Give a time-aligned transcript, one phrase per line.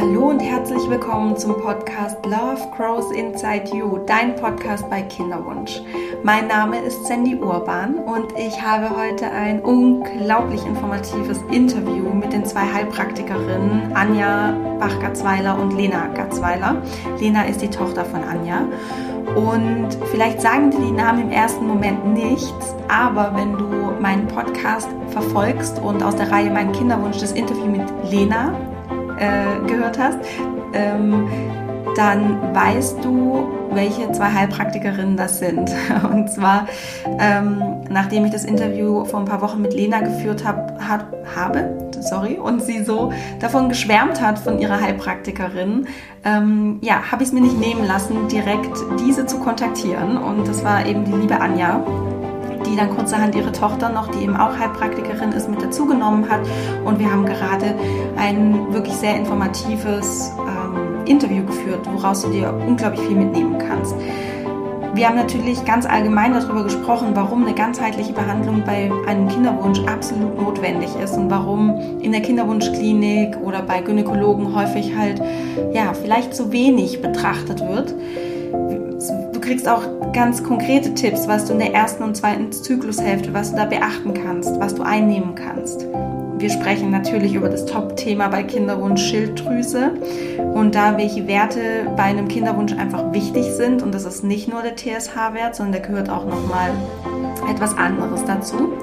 [0.00, 5.80] Hallo und herzlich willkommen zum Podcast Love Grows Inside You, dein Podcast bei Kinderwunsch.
[6.22, 12.44] Mein Name ist Sandy Urban und ich habe heute ein unglaublich informatives Interview mit den
[12.44, 16.80] zwei Heilpraktikerinnen Anja Bach-Gatzweiler und Lena Gatzweiler.
[17.18, 18.68] Lena ist die Tochter von Anja.
[19.34, 24.88] Und vielleicht sagen dir die Namen im ersten Moment nichts, aber wenn du meinen Podcast
[25.08, 28.52] verfolgst und aus der Reihe Mein Kinderwunsch das Interview mit Lena
[29.18, 30.18] äh, gehört hast,
[30.72, 31.28] ähm,
[31.96, 35.70] dann weißt du, welche zwei Heilpraktikerinnen das sind.
[36.12, 36.68] Und zwar,
[37.18, 41.90] ähm, nachdem ich das Interview vor ein paar Wochen mit Lena geführt hab, hab, habe,
[42.00, 45.86] sorry, und sie so davon geschwärmt hat von ihrer Heilpraktikerin,
[46.24, 50.16] ähm, ja, habe ich es mir nicht nehmen lassen, direkt diese zu kontaktieren.
[50.16, 51.82] Und das war eben die liebe Anja
[52.68, 56.40] die dann kurzerhand ihre Tochter noch, die eben auch Heilpraktikerin ist, mit dazugenommen hat.
[56.84, 57.74] Und wir haben gerade
[58.16, 63.94] ein wirklich sehr informatives ähm, Interview geführt, woraus du dir unglaublich viel mitnehmen kannst.
[64.94, 70.36] Wir haben natürlich ganz allgemein darüber gesprochen, warum eine ganzheitliche Behandlung bei einem Kinderwunsch absolut
[70.40, 75.22] notwendig ist und warum in der Kinderwunschklinik oder bei Gynäkologen häufig halt
[75.72, 77.94] ja vielleicht zu wenig betrachtet wird.
[79.48, 83.56] Kriegst auch ganz konkrete Tipps, was du in der ersten und zweiten Zyklushälfte, was du
[83.56, 85.86] da beachten kannst, was du einnehmen kannst.
[86.36, 89.92] Wir sprechen natürlich über das Top-Thema bei Kinderwunsch Schilddrüse
[90.52, 94.60] und da welche Werte bei einem Kinderwunsch einfach wichtig sind und das ist nicht nur
[94.60, 96.70] der TSH-Wert, sondern da gehört auch nochmal
[97.50, 98.74] etwas anderes dazu.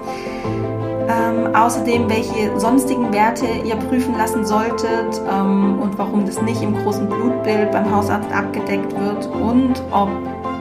[1.08, 6.76] Ähm, außerdem, welche sonstigen Werte ihr prüfen lassen solltet ähm, und warum das nicht im
[6.76, 10.10] großen Blutbild beim Hausarzt abgedeckt wird und ob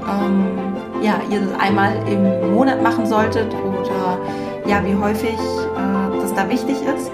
[0.09, 0.47] ähm,
[1.03, 4.19] ja, ihr das einmal im Monat machen solltet oder
[4.67, 7.11] ja, wie häufig äh, das da wichtig ist.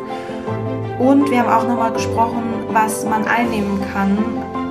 [0.98, 4.18] Und wir haben auch nochmal gesprochen, was man einnehmen kann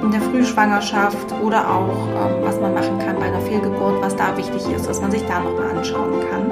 [0.03, 4.37] in der Frühschwangerschaft oder auch ähm, was man machen kann bei einer Fehlgeburt, was da
[4.37, 6.51] wichtig ist, was man sich da nochmal anschauen kann.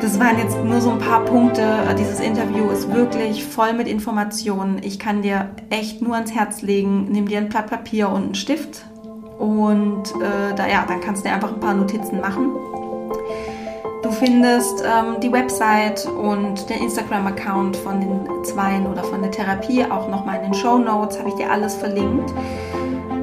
[0.00, 1.62] Das waren jetzt nur so ein paar Punkte.
[1.98, 4.80] Dieses Interview ist wirklich voll mit Informationen.
[4.82, 8.34] Ich kann dir echt nur ans Herz legen, nimm dir ein Blatt Papier und einen
[8.34, 8.86] Stift
[9.40, 12.52] und äh, da, ja, dann kannst du dir einfach ein paar Notizen machen.
[14.02, 19.84] Du findest ähm, die Website und den Instagram-Account von den Zweien oder von der Therapie
[19.84, 22.32] auch nochmal in den Show Notes, habe ich dir alles verlinkt.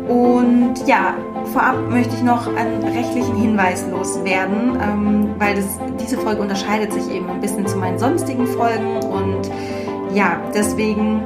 [0.08, 1.16] Und ja,
[1.52, 7.12] vorab möchte ich noch einen rechtlichen Hinweis loswerden, ähm, weil das, diese Folge unterscheidet sich
[7.12, 9.52] eben ein bisschen zu meinen sonstigen Folgen und
[10.14, 11.22] ja, deswegen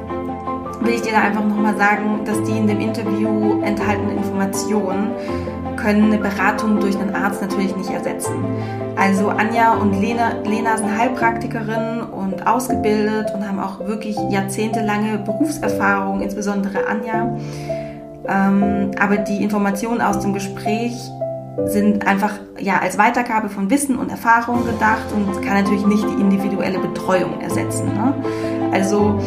[0.81, 5.11] will ich dir da einfach nochmal sagen, dass die in dem Interview enthaltenen Informationen
[5.77, 8.33] können eine Beratung durch einen Arzt natürlich nicht ersetzen.
[8.95, 16.21] Also Anja und Lena, Lena sind Heilpraktikerin und ausgebildet und haben auch wirklich jahrzehntelange Berufserfahrung,
[16.21, 17.35] insbesondere Anja.
[18.27, 20.93] Ähm, aber die Informationen aus dem Gespräch
[21.65, 26.21] sind einfach ja als Weitergabe von Wissen und Erfahrung gedacht und kann natürlich nicht die
[26.21, 27.87] individuelle Betreuung ersetzen.
[27.87, 28.13] Ne?
[28.71, 29.19] Also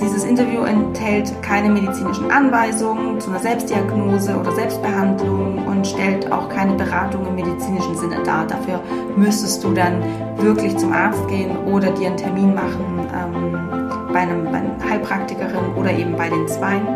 [0.00, 6.74] dieses Interview enthält keine medizinischen Anweisungen zu einer Selbstdiagnose oder Selbstbehandlung und stellt auch keine
[6.74, 8.46] Beratung im medizinischen Sinne dar.
[8.46, 8.80] Dafür
[9.16, 10.02] müsstest du dann
[10.36, 15.74] wirklich zum Arzt gehen oder dir einen Termin machen ähm, bei, einem, bei einer Heilpraktikerin
[15.76, 16.86] oder eben bei den Zweien.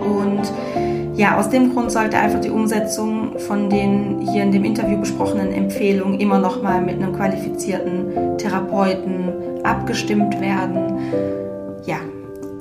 [0.00, 0.52] Und
[1.14, 5.52] ja, aus dem Grund sollte einfach die Umsetzung von den hier in dem Interview besprochenen
[5.52, 10.98] Empfehlungen immer noch mal mit einem qualifizierten Therapeuten abgestimmt werden.
[11.84, 11.96] Ja,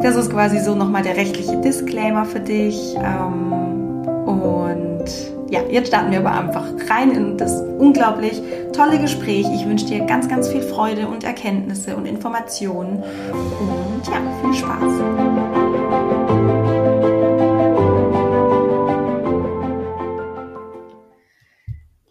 [0.02, 2.96] das ist quasi so nochmal der rechtliche Disclaimer für dich.
[2.96, 3.52] Ähm,
[4.26, 5.06] und
[5.50, 8.42] ja, jetzt starten wir aber einfach rein in das unglaublich
[8.74, 9.46] tolle Gespräch.
[9.54, 13.04] Ich wünsche dir ganz, ganz viel Freude und Erkenntnisse und Informationen.
[13.32, 14.94] Und ja, viel Spaß.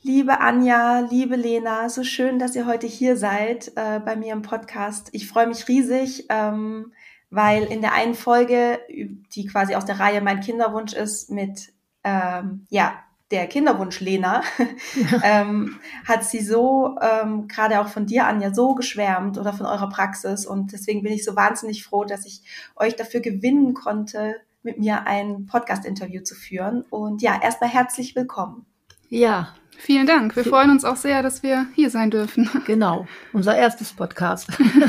[0.02, 4.42] Liebe Anja, liebe Lena, so schön, dass ihr heute hier seid äh, bei mir im
[4.42, 5.08] Podcast.
[5.12, 6.26] Ich freue mich riesig.
[6.28, 6.92] Ähm,
[7.30, 11.72] weil in der einen Folge, die quasi aus der Reihe Mein Kinderwunsch ist, mit
[12.04, 12.94] ähm, ja,
[13.30, 14.42] der Kinderwunsch Lena,
[15.22, 19.88] ähm, hat sie so, ähm, gerade auch von dir, Anja, so geschwärmt oder von eurer
[19.88, 20.44] Praxis.
[20.44, 22.42] Und deswegen bin ich so wahnsinnig froh, dass ich
[22.76, 26.82] euch dafür gewinnen konnte, mit mir ein Podcast-Interview zu führen.
[26.90, 28.66] Und ja, erstmal herzlich willkommen.
[29.08, 29.54] Ja.
[29.78, 30.36] Vielen Dank.
[30.36, 32.50] Wir freuen uns auch sehr, dass wir hier sein dürfen.
[32.66, 34.48] Genau, unser erstes Podcast.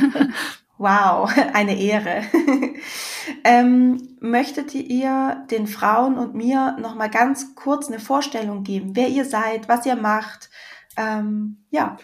[0.82, 2.24] Wow, eine Ehre.
[3.44, 9.08] ähm, möchtet ihr den Frauen und mir noch mal ganz kurz eine Vorstellung geben, wer
[9.08, 10.50] ihr seid, was ihr macht?
[10.98, 11.98] Ähm, ja.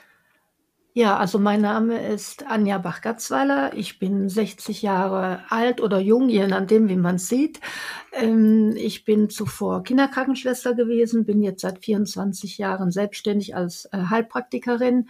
[0.93, 3.73] Ja, also mein Name ist Anja Bach-Gatzweiler.
[3.75, 7.59] Ich bin 60 Jahre alt oder jung, je nachdem, wie man es sieht.
[8.13, 15.09] Ähm, ich bin zuvor Kinderkrankenschwester gewesen, bin jetzt seit 24 Jahren selbstständig als äh, Heilpraktikerin.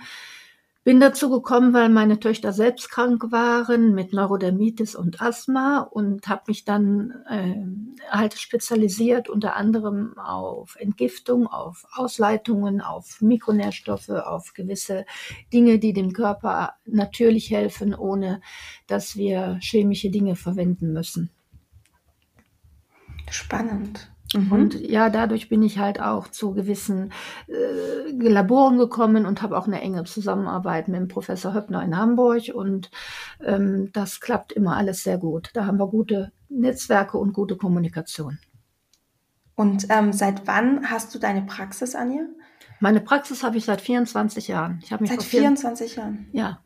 [0.88, 6.44] Bin dazu gekommen, weil meine Töchter selbst krank waren mit Neurodermitis und Asthma und habe
[6.48, 15.06] mich dann äh, halt spezialisiert unter anderem auf Entgiftung, auf Ausleitungen, auf Mikronährstoffe, auf gewisse
[15.52, 18.40] Dinge, die dem Körper natürlich helfen, ohne
[18.88, 21.30] dass wir chemische Dinge verwenden müssen.
[23.30, 24.10] Spannend.
[24.34, 24.52] Mhm.
[24.52, 27.12] Und ja, dadurch bin ich halt auch zu gewissen
[27.48, 32.52] äh, Laboren gekommen und habe auch eine enge Zusammenarbeit mit dem Professor Höppner in Hamburg.
[32.54, 32.92] Und
[33.46, 35.52] ähm, das klappt immer alles sehr gut.
[35.54, 38.40] Da haben wir gute Netzwerke und gute Kommunikation.
[39.56, 42.24] Und ähm, seit wann hast du deine Praxis, Anja?
[42.80, 44.80] Meine Praxis habe ich seit 24 Jahren.
[44.84, 46.28] Ich mich seit 24 Jahren?
[46.32, 46.62] Ja.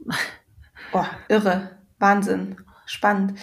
[0.93, 1.77] Oh, irre.
[1.99, 2.57] Wahnsinn.
[2.85, 3.39] Spannend.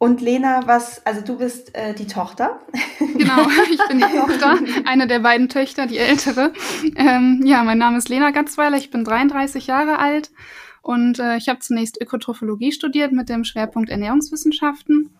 [0.00, 2.58] Und Lena, was, also du bist äh, die Tochter.
[2.98, 6.54] Genau, ich bin die Tochter, eine der beiden Töchter, die ältere.
[6.96, 10.30] Ähm, ja, mein Name ist Lena Gatzweiler, ich bin 33 Jahre alt
[10.80, 15.18] und äh, ich habe zunächst Ökotrophologie studiert mit dem Schwerpunkt Ernährungswissenschaften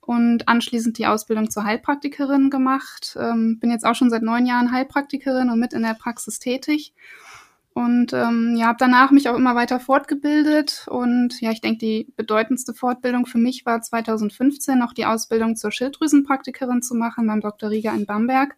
[0.00, 3.18] und anschließend die Ausbildung zur Heilpraktikerin gemacht.
[3.20, 6.94] Ähm, bin jetzt auch schon seit neun Jahren Heilpraktikerin und mit in der Praxis tätig
[7.74, 10.86] und ähm, ja, habe danach mich auch immer weiter fortgebildet.
[10.90, 15.72] Und ja, ich denke, die bedeutendste Fortbildung für mich war 2015 noch die Ausbildung zur
[15.72, 17.70] Schilddrüsenpraktikerin zu machen beim Dr.
[17.70, 18.56] Rieger in Bamberg.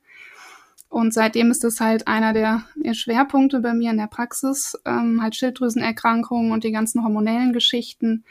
[0.88, 2.62] Und seitdem ist das halt einer der,
[2.93, 8.25] Schwerpunkte bei mir in der Praxis, ähm, halt Schilddrüsenerkrankungen und die ganzen hormonellen Geschichten,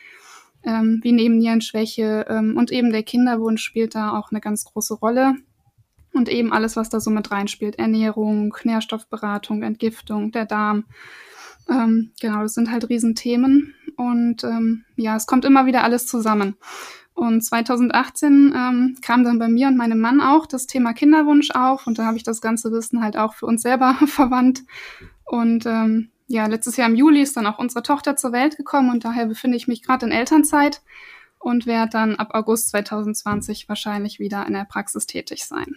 [0.63, 5.35] ähm, wie Nebennierenschwäche ähm, und eben der Kinderwunsch spielt da auch eine ganz große Rolle.
[6.13, 7.79] Und eben alles, was da so mit reinspielt.
[7.79, 10.85] Ernährung, Nährstoffberatung, Entgiftung, der Darm.
[11.69, 13.73] Ähm, genau, das sind halt Riesenthemen.
[13.95, 16.55] Und ähm, ja, es kommt immer wieder alles zusammen.
[17.15, 21.87] Und 2018 ähm, kam dann bei mir und meinem Mann auch das Thema Kinderwunsch auf.
[21.87, 24.63] Und da habe ich das ganze Wissen halt auch für uns selber verwandt.
[25.25, 28.89] Und ähm, ja, letztes Jahr im Juli ist dann auch unsere Tochter zur Welt gekommen
[28.89, 30.81] und daher befinde ich mich gerade in Elternzeit
[31.37, 35.75] und werde dann ab August 2020 wahrscheinlich wieder in der Praxis tätig sein.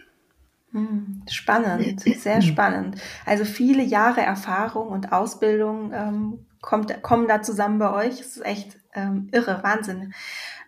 [0.76, 3.00] Hm, spannend, sehr spannend.
[3.25, 8.19] Also viele Jahre Erfahrung und Ausbildung ähm, kommt, kommen da zusammen bei euch.
[8.19, 10.12] Das ist echt ähm, irre, Wahnsinn.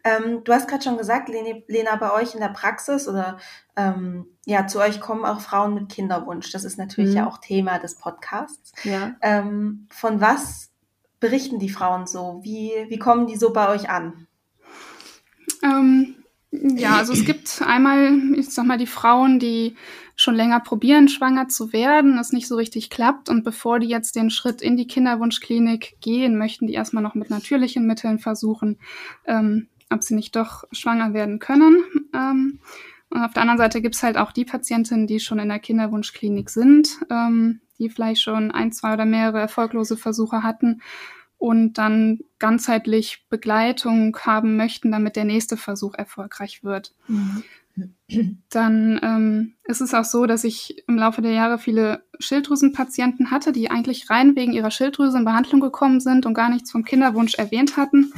[0.05, 3.37] Ähm, du hast gerade schon gesagt, Lena, bei euch in der Praxis oder
[3.77, 6.51] ähm, ja, zu euch kommen auch Frauen mit Kinderwunsch.
[6.53, 7.17] Das ist natürlich mhm.
[7.17, 8.73] ja auch Thema des Podcasts.
[8.85, 9.15] Ja.
[9.21, 10.71] Ähm, von was
[11.21, 12.41] berichten die Frauen so?
[12.43, 14.27] Wie, wie kommen die so bei euch an?
[15.63, 16.15] Ähm,
[16.51, 19.77] ja, also es gibt einmal, ich sag mal, die Frauen, die
[20.17, 24.17] schon länger probieren, schwanger zu werden, es nicht so richtig klappt und bevor die jetzt
[24.17, 28.79] den Schritt in die Kinderwunschklinik gehen, möchten die erstmal noch mit natürlichen Mitteln versuchen,
[29.27, 31.85] ähm, ob sie nicht doch schwanger werden können.
[32.15, 32.61] Ähm,
[33.11, 36.49] und auf der anderen Seite gibt's halt auch die Patientinnen, die schon in der Kinderwunschklinik
[36.49, 40.81] sind, ähm, die vielleicht schon ein, zwei oder mehrere erfolglose Versuche hatten
[41.39, 46.93] und dann ganzheitlich Begleitung haben möchten, damit der nächste Versuch erfolgreich wird.
[47.07, 47.45] Mhm.
[48.51, 53.53] Dann ähm, ist es auch so, dass ich im Laufe der Jahre viele Schilddrüsenpatienten hatte,
[53.53, 57.35] die eigentlich rein wegen ihrer Schilddrüse in Behandlung gekommen sind und gar nichts vom Kinderwunsch
[57.35, 58.13] erwähnt hatten,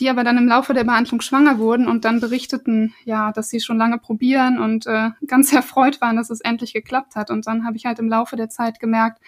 [0.00, 3.60] die aber dann im Laufe der Behandlung schwanger wurden und dann berichteten, ja, dass sie
[3.60, 7.30] schon lange probieren und äh, ganz erfreut waren, dass es endlich geklappt hat.
[7.30, 9.22] Und dann habe ich halt im Laufe der Zeit gemerkt,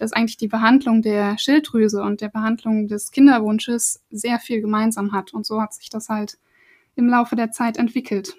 [0.00, 5.34] dass eigentlich die Behandlung der Schilddrüse und der Behandlung des Kinderwunsches sehr viel gemeinsam hat.
[5.34, 6.38] Und so hat sich das halt
[6.96, 8.34] im Laufe der Zeit entwickelt.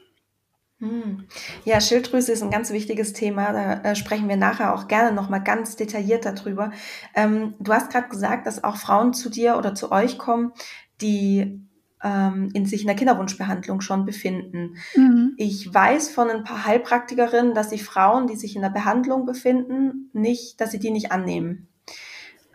[0.80, 1.28] Hm.
[1.64, 3.54] Ja, Schilddrüse ist ein ganz wichtiges Thema.
[3.54, 6.72] Da äh, sprechen wir nachher auch gerne nochmal ganz detailliert darüber.
[7.14, 10.54] Ähm, du hast gerade gesagt, dass auch Frauen zu dir oder zu euch kommen,
[11.00, 11.62] die
[12.04, 14.78] in sich in der Kinderwunschbehandlung schon befinden.
[14.96, 15.34] Mhm.
[15.38, 20.10] Ich weiß von ein paar Heilpraktikerinnen, dass die Frauen, die sich in der Behandlung befinden,
[20.14, 21.68] nicht, dass sie die nicht annehmen.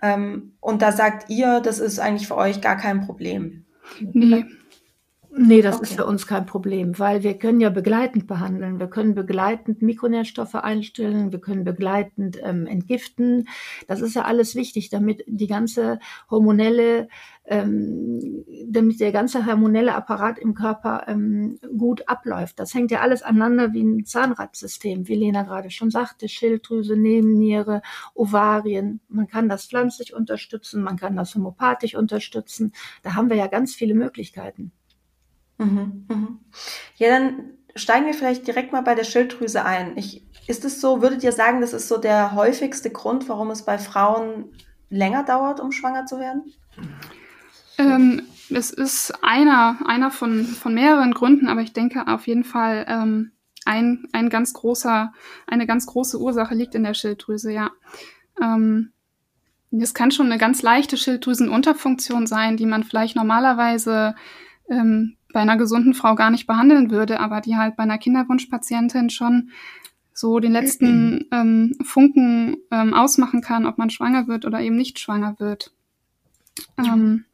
[0.02, 3.64] Ähm, und da sagt ihr, das ist eigentlich für euch gar kein Problem.
[4.00, 4.44] Nee.
[5.38, 5.84] Nee, das okay.
[5.84, 8.80] ist für uns kein Problem, weil wir können ja begleitend behandeln.
[8.80, 13.46] Wir können begleitend Mikronährstoffe einstellen, wir können begleitend ähm, entgiften.
[13.86, 15.98] Das ist ja alles wichtig, damit die ganze
[16.30, 17.08] hormonelle,
[17.44, 22.58] ähm, damit der ganze hormonelle Apparat im Körper ähm, gut abläuft.
[22.58, 27.82] Das hängt ja alles aneinander wie ein Zahnradsystem, wie Lena gerade schon sagte, Schilddrüse, Nebenniere,
[28.14, 29.00] Ovarien.
[29.08, 32.72] Man kann das pflanzlich unterstützen, man kann das homopathisch unterstützen.
[33.02, 34.72] Da haben wir ja ganz viele Möglichkeiten.
[35.58, 36.38] Mhm, mhm.
[36.96, 39.96] Ja, dann steigen wir vielleicht direkt mal bei der Schilddrüse ein.
[39.96, 43.64] Ich, ist es so, würdet ihr sagen, das ist so der häufigste Grund, warum es
[43.64, 44.46] bei Frauen
[44.90, 46.52] länger dauert, um schwanger zu werden?
[47.78, 52.86] Ähm, es ist einer, einer von, von mehreren Gründen, aber ich denke auf jeden Fall,
[52.88, 53.32] ähm,
[53.64, 55.12] ein, ein ganz großer,
[55.46, 57.70] eine ganz große Ursache liegt in der Schilddrüse, ja.
[58.40, 58.92] Ähm,
[59.72, 64.14] das kann schon eine ganz leichte Schilddrüsenunterfunktion sein, die man vielleicht normalerweise
[64.70, 69.10] ähm, bei einer gesunden Frau gar nicht behandeln würde, aber die halt bei einer Kinderwunschpatientin
[69.10, 69.50] schon
[70.14, 74.98] so den letzten ähm, Funken ähm, ausmachen kann, ob man schwanger wird oder eben nicht
[74.98, 75.74] schwanger wird.
[76.78, 77.26] Ähm,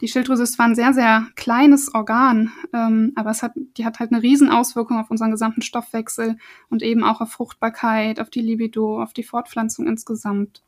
[0.00, 3.98] die Schilddrüse ist zwar ein sehr, sehr kleines Organ, ähm, aber es hat, die hat
[3.98, 9.02] halt eine Riesenauswirkung auf unseren gesamten Stoffwechsel und eben auch auf Fruchtbarkeit, auf die Libido,
[9.02, 10.62] auf die Fortpflanzung insgesamt.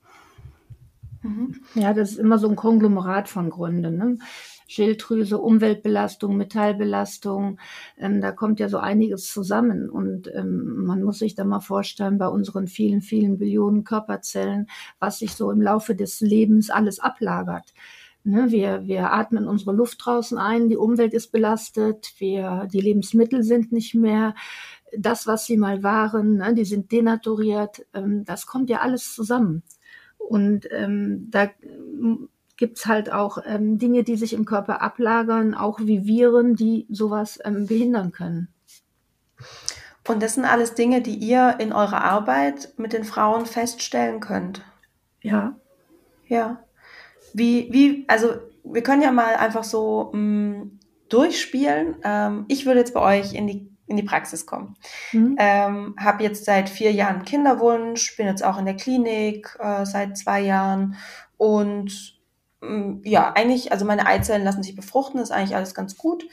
[1.23, 1.61] Mhm.
[1.76, 3.97] Ja, das ist immer so ein Konglomerat von Gründen.
[3.97, 4.19] Ne?
[4.66, 7.59] Schilddrüse, Umweltbelastung, Metallbelastung,
[7.99, 9.90] ähm, da kommt ja so einiges zusammen.
[9.90, 14.68] Und ähm, man muss sich da mal vorstellen, bei unseren vielen, vielen Billionen Körperzellen,
[14.99, 17.73] was sich so im Laufe des Lebens alles ablagert.
[18.26, 23.42] Ne, wir, wir atmen unsere Luft draußen ein, die Umwelt ist belastet, wir, die Lebensmittel
[23.42, 24.35] sind nicht mehr
[24.97, 27.85] das, was sie mal waren, ne, die sind denaturiert.
[27.92, 29.62] Ähm, das kommt ja alles zusammen.
[30.16, 31.50] Und ähm, da
[32.57, 37.39] gibt's halt auch ähm, Dinge, die sich im Körper ablagern, auch wie Viren, die sowas
[37.45, 38.49] ähm, behindern können.
[40.07, 44.63] Und das sind alles Dinge, die ihr in eurer Arbeit mit den Frauen feststellen könnt.
[45.23, 45.57] Ja.
[46.27, 46.63] Ja.
[47.33, 51.97] Wie, wie, also wir können ja mal einfach so mh, mm, durchspielen.
[52.05, 54.77] Ähm, ich würde jetzt bei euch in die, in die Praxis kommen.
[55.13, 55.37] Mhm.
[55.39, 60.17] Ähm, habe jetzt seit vier Jahren Kinderwunsch, bin jetzt auch in der Klinik äh, seit
[60.19, 60.97] zwei Jahren
[61.37, 62.13] und
[63.04, 66.26] ja, eigentlich, also meine Eizellen lassen sich befruchten, ist eigentlich alles ganz gut.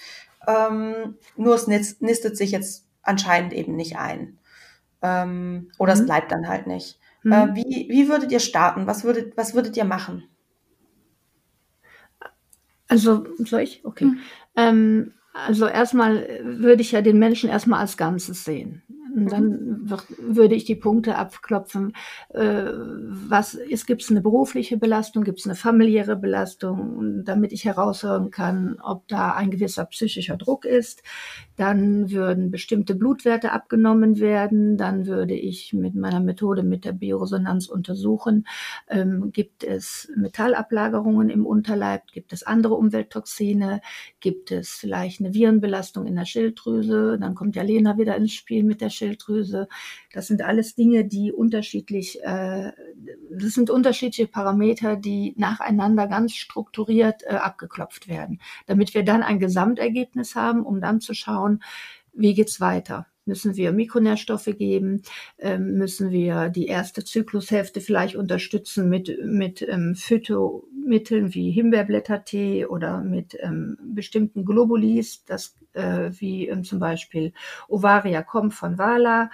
[0.47, 4.39] Ähm, nur es nistet sich jetzt anscheinend eben nicht ein.
[5.01, 6.01] Ähm, oder mhm.
[6.01, 7.00] es bleibt dann halt nicht.
[7.23, 7.31] Mhm.
[7.31, 8.88] Äh, wie, wie würdet ihr starten?
[8.88, 10.23] Was würdet, was würdet ihr machen?
[12.88, 13.85] Also, soll ich?
[13.85, 14.05] Okay.
[14.05, 14.19] Mhm.
[14.55, 18.83] Ähm, also erstmal würde ich ja den Menschen erstmal als Ganzes sehen.
[19.13, 21.94] Dann wird, würde ich die Punkte abklopfen.
[22.30, 27.65] Äh, was ist, gibt es eine berufliche Belastung, gibt es eine familiäre Belastung, damit ich
[27.65, 31.03] heraushören kann, ob da ein gewisser psychischer Druck ist.
[31.58, 34.77] Dann würden bestimmte Blutwerte abgenommen werden.
[34.77, 38.48] Dann würde ich mit meiner Methode mit der Bioresonanz untersuchen,
[38.88, 43.82] ähm, gibt es Metallablagerungen im Unterleib, gibt es andere Umwelttoxine,
[44.20, 47.18] gibt es vielleicht eine Virenbelastung in der Schilddrüse.
[47.20, 49.00] Dann kommt ja Lena wieder ins Spiel mit der Schilddrüse.
[50.13, 52.72] Das sind alles Dinge, die unterschiedlich, äh,
[53.31, 59.39] das sind unterschiedliche Parameter, die nacheinander ganz strukturiert äh, abgeklopft werden, damit wir dann ein
[59.39, 61.62] Gesamtergebnis haben, um dann zu schauen,
[62.13, 63.08] wie geht's weiter.
[63.25, 65.04] Müssen wir Mikronährstoffe geben?
[65.38, 73.01] Ähm, müssen wir die erste Zyklushälfte vielleicht unterstützen mit, mit ähm, Phytomitteln wie Himbeerblättertee oder
[73.01, 77.34] mit ähm, bestimmten Globulis, das, äh, wie ähm, zum Beispiel
[77.68, 79.30] Ovaria Com von Vala,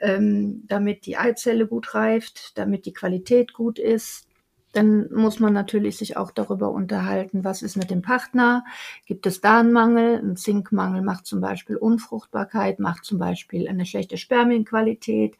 [0.00, 4.28] ähm, damit die Eizelle gut reift, damit die Qualität gut ist,
[4.72, 8.64] dann muss man natürlich sich auch darüber unterhalten, was ist mit dem Partner?
[9.06, 10.18] Gibt es da einen Mangel?
[10.18, 15.36] Ein Zinkmangel macht zum Beispiel Unfruchtbarkeit, macht zum Beispiel eine schlechte Spermienqualität.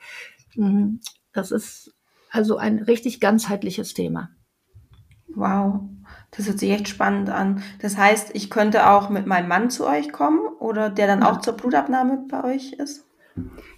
[0.55, 1.01] Mhm.
[1.33, 1.95] Das ist
[2.31, 4.31] also ein richtig ganzheitliches Thema.
[5.35, 5.81] Wow,
[6.31, 7.62] das hört sich echt spannend an.
[7.81, 11.31] Das heißt, ich könnte auch mit meinem Mann zu euch kommen oder der dann ja.
[11.31, 13.07] auch zur Blutabnahme bei euch ist?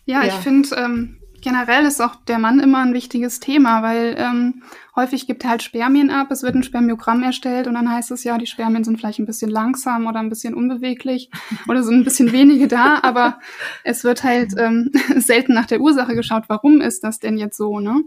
[0.05, 0.27] Ja, ja.
[0.27, 4.63] ich finde, ähm, generell ist auch der Mann immer ein wichtiges Thema, weil ähm,
[4.97, 8.25] häufig gibt er halt Spermien ab, es wird ein Spermiogramm erstellt und dann heißt es
[8.25, 11.31] ja, die Spermien sind vielleicht ein bisschen langsam oder ein bisschen unbeweglich
[11.69, 13.39] oder sind ein bisschen wenige da, aber
[13.85, 17.79] es wird halt ähm, selten nach der Ursache geschaut, warum ist das denn jetzt so,
[17.79, 18.03] ne?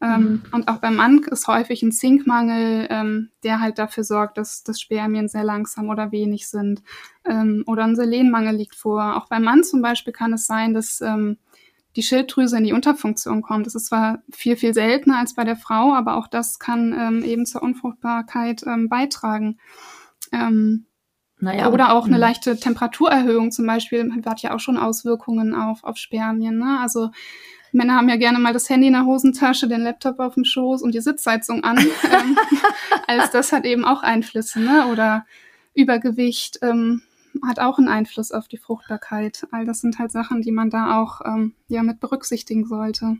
[0.00, 0.42] Ähm, mhm.
[0.52, 4.80] Und auch beim Mann ist häufig ein Zinkmangel, ähm, der halt dafür sorgt, dass, dass
[4.80, 6.82] Spermien sehr langsam oder wenig sind.
[7.24, 9.16] Ähm, oder ein Selenmangel liegt vor.
[9.16, 11.38] Auch beim Mann zum Beispiel kann es sein, dass ähm,
[11.98, 13.66] die Schilddrüse in die Unterfunktion kommt.
[13.66, 17.24] Das ist zwar viel, viel seltener als bei der Frau, aber auch das kann ähm,
[17.24, 19.58] eben zur Unfruchtbarkeit ähm, beitragen.
[20.30, 20.86] Ähm,
[21.40, 22.20] naja, oder auch eine hm.
[22.20, 26.58] leichte Temperaturerhöhung zum Beispiel hat ja auch schon Auswirkungen auf, auf Spermien.
[26.58, 26.78] Ne?
[26.80, 27.10] Also
[27.72, 30.82] Männer haben ja gerne mal das Handy in der Hosentasche, den Laptop auf dem Schoß
[30.82, 31.78] und die Sitzheizung an.
[32.12, 32.38] ähm,
[33.08, 34.86] alles das hat eben auch Einflüsse, ne?
[34.86, 35.26] Oder
[35.74, 37.02] Übergewicht, ähm,
[37.46, 39.46] hat auch einen Einfluss auf die Fruchtbarkeit.
[39.50, 43.16] All das sind halt Sachen, die man da auch ähm, ja mit berücksichtigen sollte.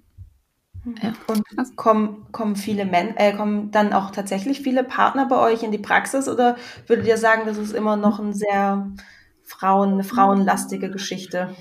[1.02, 1.12] Ja.
[1.26, 5.62] Und also kommen, kommen viele Männer, äh, kommen dann auch tatsächlich viele Partner bei euch
[5.62, 6.56] in die Praxis oder
[6.87, 8.90] würdet ihr sagen, das ist immer noch ein sehr
[9.42, 11.54] Frauen, eine frauenlastige Geschichte?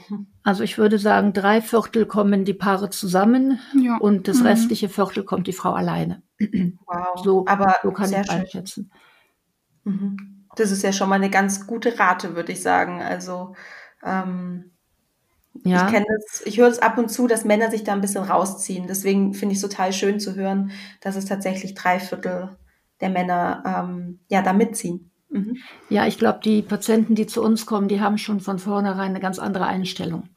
[0.43, 3.97] Also ich würde sagen, drei Viertel kommen die Paare zusammen ja.
[3.97, 4.47] und das mhm.
[4.47, 6.21] restliche Viertel kommt die Frau alleine.
[6.85, 7.23] Wow.
[7.23, 8.91] So, Aber so kann ich einschätzen.
[9.83, 10.36] Mhm.
[10.59, 13.01] Das ist ja schon mal eine ganz gute Rate, würde ich sagen.
[13.01, 13.55] Also
[14.03, 14.71] ähm,
[15.63, 15.85] ja.
[15.85, 18.23] ich kenne das, ich höre es ab und zu, dass Männer sich da ein bisschen
[18.23, 18.87] rausziehen.
[18.87, 20.71] Deswegen finde ich es total schön zu hören,
[21.01, 22.57] dass es tatsächlich drei Viertel
[23.01, 25.11] der Männer ähm, ja da mitziehen.
[25.29, 25.57] Mhm.
[25.89, 29.19] Ja, ich glaube, die Patienten, die zu uns kommen, die haben schon von vornherein eine
[29.19, 30.29] ganz andere Einstellung.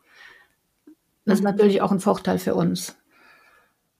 [1.25, 1.51] Das ist mhm.
[1.51, 2.97] natürlich auch ein Vorteil für uns.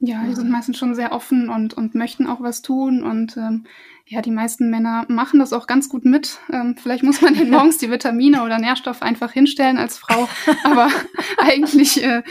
[0.03, 3.03] Ja, die sind meistens schon sehr offen und, und möchten auch was tun.
[3.03, 3.67] Und ähm,
[4.07, 6.39] ja, die meisten Männer machen das auch ganz gut mit.
[6.51, 10.27] Ähm, vielleicht muss man denen morgens die Vitamine oder Nährstoffe einfach hinstellen als Frau.
[10.65, 10.89] Aber
[11.39, 12.23] eigentlich äh,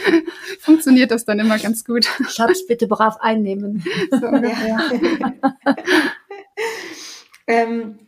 [0.58, 2.06] funktioniert das dann immer ganz gut.
[2.28, 3.84] Schatz, bitte brav einnehmen.
[4.10, 4.78] So, ja.
[7.46, 7.98] ähm,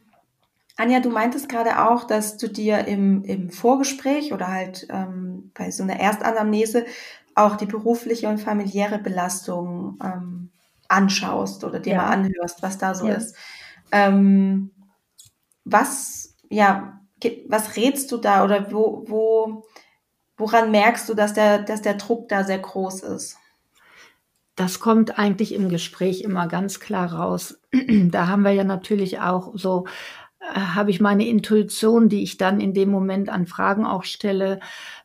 [0.76, 5.70] Anja, du meintest gerade auch, dass du dir im, im Vorgespräch oder halt ähm, bei
[5.70, 6.84] so einer Erstanamnese
[7.34, 10.50] auch die berufliche und familiäre Belastung ähm,
[10.88, 12.02] anschaust oder dir ja.
[12.02, 13.14] mal anhörst, was da so ja.
[13.14, 13.36] ist.
[13.90, 14.70] Ähm,
[15.64, 17.00] was, ja,
[17.48, 19.64] was rätst du da oder wo, wo,
[20.36, 23.38] woran merkst du, dass der, dass der Druck da sehr groß ist?
[24.54, 27.58] Das kommt eigentlich im Gespräch immer ganz klar raus.
[27.72, 29.86] da haben wir ja natürlich auch so
[30.50, 34.58] habe ich meine Intuition, die ich dann in dem Moment an Fragen auch stelle.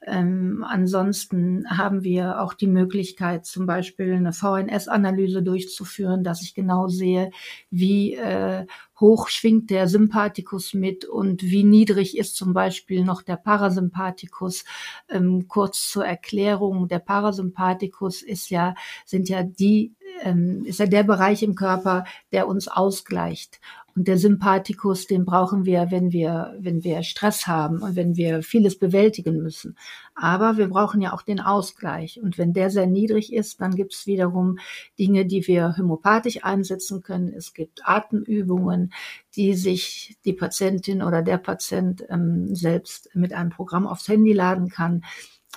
[0.06, 6.88] Ähm, ansonsten haben wir auch die Möglichkeit, zum Beispiel eine VNS-Analyse durchzuführen, dass ich genau
[6.88, 7.30] sehe,
[7.70, 8.66] wie äh,
[9.00, 14.66] hoch schwingt der Sympathikus mit und wie niedrig ist zum Beispiel noch der Parasympathikus.
[15.08, 18.74] Ähm, kurz zur Erklärung, der Parasympathikus ist ja,
[19.06, 23.60] sind ja die, ähm, ist ja der Bereich im Körper, der uns ausgleicht.
[23.98, 28.44] Und der Sympathikus, den brauchen wir, wenn wir, wenn wir Stress haben und wenn wir
[28.44, 29.76] vieles bewältigen müssen.
[30.14, 32.22] Aber wir brauchen ja auch den Ausgleich.
[32.22, 34.60] Und wenn der sehr niedrig ist, dann gibt es wiederum
[35.00, 37.34] Dinge, die wir homöopathisch einsetzen können.
[37.34, 38.94] Es gibt Atemübungen,
[39.36, 44.70] die sich die Patientin oder der Patient ähm, selbst mit einem Programm aufs Handy laden
[44.70, 45.04] kann.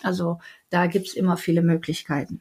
[0.03, 0.39] Also
[0.71, 2.41] da gibt es immer viele Möglichkeiten.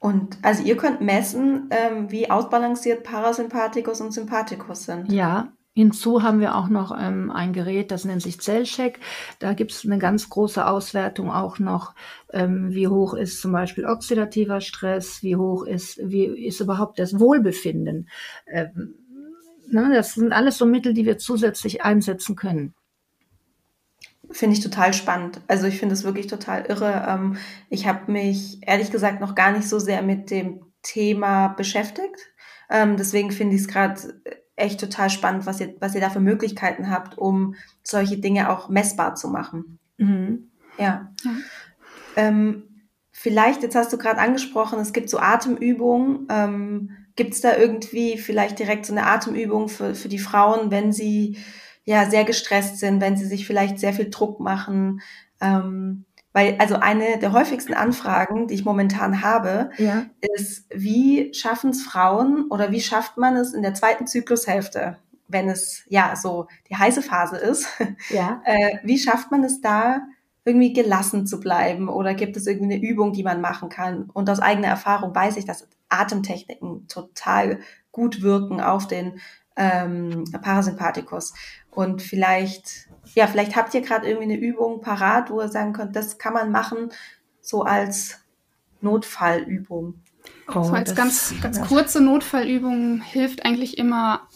[0.00, 5.12] Und also ihr könnt messen, ähm, wie ausbalanciert Parasympathikus und Sympathikus sind.
[5.12, 8.98] Ja, Hinzu haben wir auch noch ähm, ein Gerät, das nennt sich Zellcheck.
[9.38, 11.94] Da gibt es eine ganz große Auswertung auch noch,
[12.32, 17.20] ähm, wie hoch ist zum Beispiel oxidativer Stress, wie hoch ist, wie ist überhaupt das
[17.20, 18.08] Wohlbefinden.
[18.48, 18.94] Ähm,
[19.68, 22.74] ne, das sind alles so Mittel, die wir zusätzlich einsetzen können.
[24.32, 25.40] Finde ich total spannend.
[25.48, 27.04] Also ich finde es wirklich total irre.
[27.08, 27.36] Ähm,
[27.68, 32.16] ich habe mich ehrlich gesagt noch gar nicht so sehr mit dem Thema beschäftigt.
[32.70, 34.22] Ähm, deswegen finde ich es gerade
[34.56, 38.68] echt total spannend, was ihr, was ihr da für Möglichkeiten habt, um solche Dinge auch
[38.68, 39.78] messbar zu machen.
[39.96, 40.50] Mhm.
[40.78, 41.12] Ja.
[41.24, 41.30] ja.
[42.16, 46.26] Ähm, vielleicht, jetzt hast du gerade angesprochen, es gibt so Atemübungen.
[46.30, 50.92] Ähm, gibt es da irgendwie vielleicht direkt so eine Atemübung für, für die Frauen, wenn
[50.92, 51.38] sie
[51.90, 55.00] ja sehr gestresst sind, wenn sie sich vielleicht sehr viel Druck machen.
[55.40, 60.06] Ähm, weil also eine der häufigsten Anfragen, die ich momentan habe, ja.
[60.36, 65.48] ist, wie schaffen es Frauen oder wie schafft man es in der zweiten Zyklushälfte, wenn
[65.48, 67.66] es ja so die heiße Phase ist,
[68.10, 68.40] ja.
[68.44, 70.02] äh, wie schafft man es da,
[70.44, 74.08] irgendwie gelassen zu bleiben oder gibt es irgendwie eine Übung, die man machen kann?
[74.12, 77.58] Und aus eigener Erfahrung weiß ich, dass Atemtechniken total
[77.92, 79.20] gut wirken auf den
[79.56, 81.34] ähm, Parasympathikus.
[81.70, 85.96] Und vielleicht, ja, vielleicht habt ihr gerade irgendwie eine Übung parat, wo ihr sagen könnt,
[85.96, 86.90] das kann man machen,
[87.40, 88.20] so als
[88.80, 89.94] Notfallübung.
[90.48, 94.28] Oh, so als ganz, ganz kurze Notfallübung hilft eigentlich immer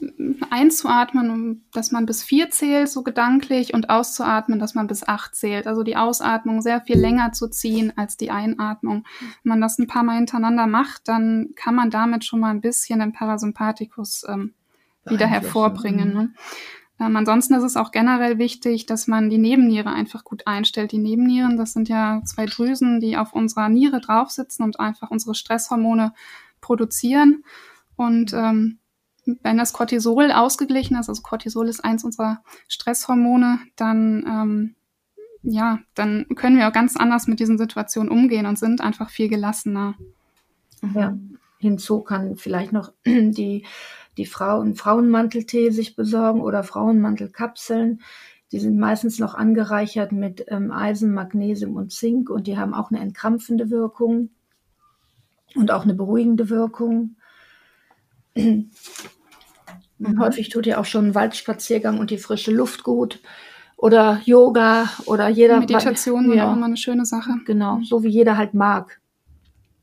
[0.49, 5.67] einzuatmen, dass man bis vier zählt, so gedanklich, und auszuatmen, dass man bis acht zählt.
[5.67, 9.05] Also die Ausatmung sehr viel länger zu ziehen als die Einatmung.
[9.43, 12.61] Wenn man das ein paar Mal hintereinander macht, dann kann man damit schon mal ein
[12.61, 14.55] bisschen den Parasympathikus ähm,
[15.05, 16.15] wieder hervorbringen.
[16.15, 16.35] Ne?
[17.01, 20.93] Ähm, ansonsten ist es auch generell wichtig, dass man die Nebenniere einfach gut einstellt.
[20.93, 25.11] Die Nebennieren, das sind ja zwei Drüsen, die auf unserer Niere drauf sitzen und einfach
[25.11, 26.15] unsere Stresshormone
[26.61, 27.45] produzieren.
[27.97, 28.79] Und ähm,
[29.25, 34.75] wenn das Cortisol ausgeglichen ist, also Cortisol ist eins unserer Stresshormone, dann ähm,
[35.45, 39.29] ja, dann können wir auch ganz anders mit diesen Situationen umgehen und sind einfach viel
[39.29, 39.95] gelassener.
[40.95, 41.17] Ja.
[41.59, 43.65] Hinzu kann vielleicht noch die
[44.17, 48.03] die Frauen Frauenmanteltee sich besorgen oder Frauenmantelkapseln.
[48.53, 52.91] Die sind meistens noch angereichert mit ähm, Eisen, Magnesium und Zink und die haben auch
[52.91, 54.31] eine entkrampfende Wirkung
[55.55, 57.17] und auch eine beruhigende Wirkung.
[59.97, 60.19] Mhm.
[60.19, 63.21] Häufig tut ja auch schon ein Waldspaziergang und die frische Luft gut.
[63.77, 65.61] oder Yoga oder jeder.
[65.61, 66.49] Meditation ja.
[66.49, 67.31] auch immer eine schöne Sache.
[67.45, 69.01] Genau, so wie jeder halt mag.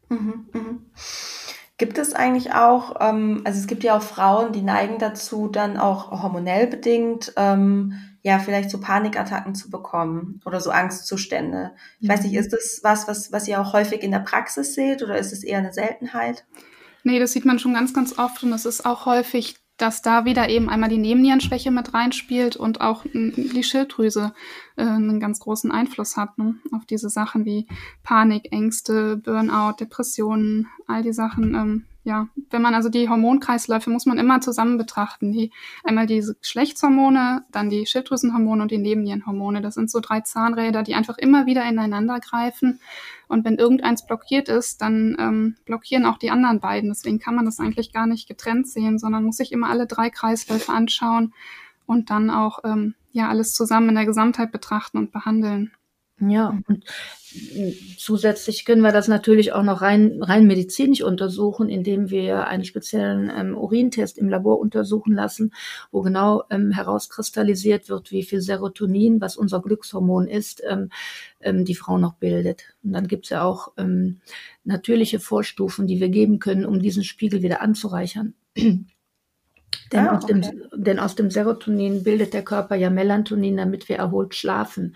[0.09, 1.40] Mhm, mh.
[1.81, 5.77] Gibt es eigentlich auch, ähm, also es gibt ja auch Frauen, die neigen dazu, dann
[5.77, 11.71] auch hormonell bedingt, ähm, ja, vielleicht so Panikattacken zu bekommen oder so Angstzustände.
[11.99, 12.37] Ich weiß nicht, mhm.
[12.37, 15.43] ist das was, was, was ihr auch häufig in der Praxis seht oder ist es
[15.43, 16.45] eher eine Seltenheit?
[17.03, 20.25] Nee, das sieht man schon ganz, ganz oft und es ist auch häufig, dass da
[20.25, 24.33] wieder eben einmal die Nebennierenschwäche mit reinspielt und auch die Schilddrüse
[24.75, 27.67] äh, einen ganz großen Einfluss hat ne, auf diese Sachen wie
[28.03, 31.55] Panik, Ängste, Burnout, Depressionen, all die Sachen.
[31.55, 35.31] Ähm, ja, wenn man also die Hormonkreisläufe muss man immer zusammen betrachten.
[35.31, 35.51] Die,
[35.83, 39.61] einmal diese Geschlechtshormone, dann die Schilddrüsenhormone und die Nebennierenhormone.
[39.61, 42.79] Das sind so drei Zahnräder, die einfach immer wieder ineinander greifen.
[43.27, 46.89] Und wenn irgendeins blockiert ist, dann ähm, blockieren auch die anderen beiden.
[46.89, 50.09] Deswegen kann man das eigentlich gar nicht getrennt sehen, sondern muss sich immer alle drei
[50.09, 51.33] Kreisläufe anschauen
[51.85, 55.71] und dann auch ähm, ja alles zusammen in der Gesamtheit betrachten und behandeln.
[56.21, 56.85] Ja, und
[57.97, 63.31] zusätzlich können wir das natürlich auch noch rein, rein medizinisch untersuchen, indem wir einen speziellen
[63.35, 65.51] ähm, Urintest im Labor untersuchen lassen,
[65.91, 70.89] wo genau ähm, herauskristallisiert wird, wie viel Serotonin, was unser Glückshormon ist, ähm,
[71.41, 72.75] ähm, die Frau noch bildet.
[72.83, 74.19] Und dann gibt es ja auch ähm,
[74.63, 78.35] natürliche Vorstufen, die wir geben können, um diesen Spiegel wieder anzureichern.
[79.91, 80.41] Denn, ah, aus dem,
[80.73, 84.95] denn aus dem Serotonin bildet der Körper ja Melatonin, damit wir erholt schlafen.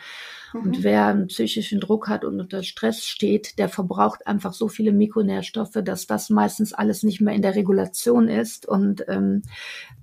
[0.53, 0.61] Mhm.
[0.61, 4.91] Und wer einen psychischen Druck hat und unter Stress steht, der verbraucht einfach so viele
[4.93, 8.65] Mikronährstoffe, dass das meistens alles nicht mehr in der Regulation ist.
[8.65, 9.41] Und ähm,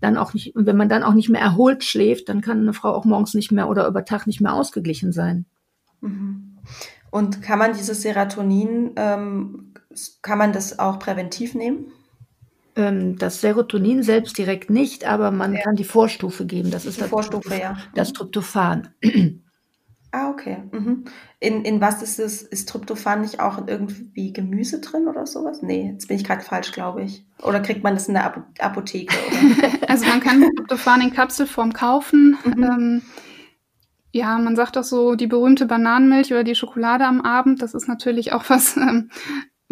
[0.00, 2.90] dann auch nicht, wenn man dann auch nicht mehr erholt schläft, dann kann eine Frau
[2.94, 5.46] auch morgens nicht mehr oder über Tag nicht mehr ausgeglichen sein.
[6.00, 6.58] Mhm.
[7.10, 9.74] Und kann man dieses Serotonin, ähm,
[10.22, 11.92] kann man das auch präventiv nehmen?
[12.74, 15.60] Ähm, das Serotonin selbst direkt nicht, aber man ja.
[15.60, 16.70] kann die Vorstufe geben.
[16.70, 17.76] Das ist die das, Vorstufe, ja.
[17.94, 18.14] das mhm.
[18.14, 18.88] Tryptophan.
[20.14, 20.58] Ah, okay.
[20.72, 21.04] Mhm.
[21.40, 22.42] In, in was ist es?
[22.42, 25.62] Ist Tryptophan nicht auch in irgendwie Gemüse drin oder sowas?
[25.62, 27.24] Nee, jetzt bin ich gerade falsch, glaube ich.
[27.42, 29.14] Oder kriegt man das in der Apo Apotheke?
[29.88, 32.36] also man kann Tryptophan in Kapselform kaufen.
[32.44, 32.62] Mhm.
[32.62, 33.02] Ähm,
[34.12, 37.88] ja, man sagt doch so, die berühmte Bananenmilch oder die Schokolade am Abend, das ist
[37.88, 39.10] natürlich auch was, ähm,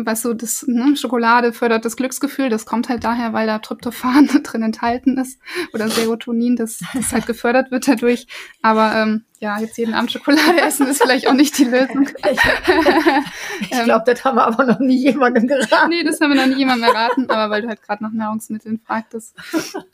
[0.07, 4.27] was so das, ne, Schokolade fördert das Glücksgefühl, das kommt halt daher, weil da Tryptophan
[4.43, 5.41] drin enthalten ist
[5.73, 8.27] oder Serotonin, das, das halt gefördert wird dadurch.
[8.63, 12.07] Aber ähm, ja, jetzt jeden Abend Schokolade essen ist vielleicht auch nicht die Lösung.
[13.61, 15.89] ich glaube, das haben wir aber noch nie jemandem geraten.
[15.89, 18.81] Nee, das haben wir noch nie jemandem erraten, aber weil du halt gerade nach Nahrungsmitteln
[18.85, 19.35] fragtest.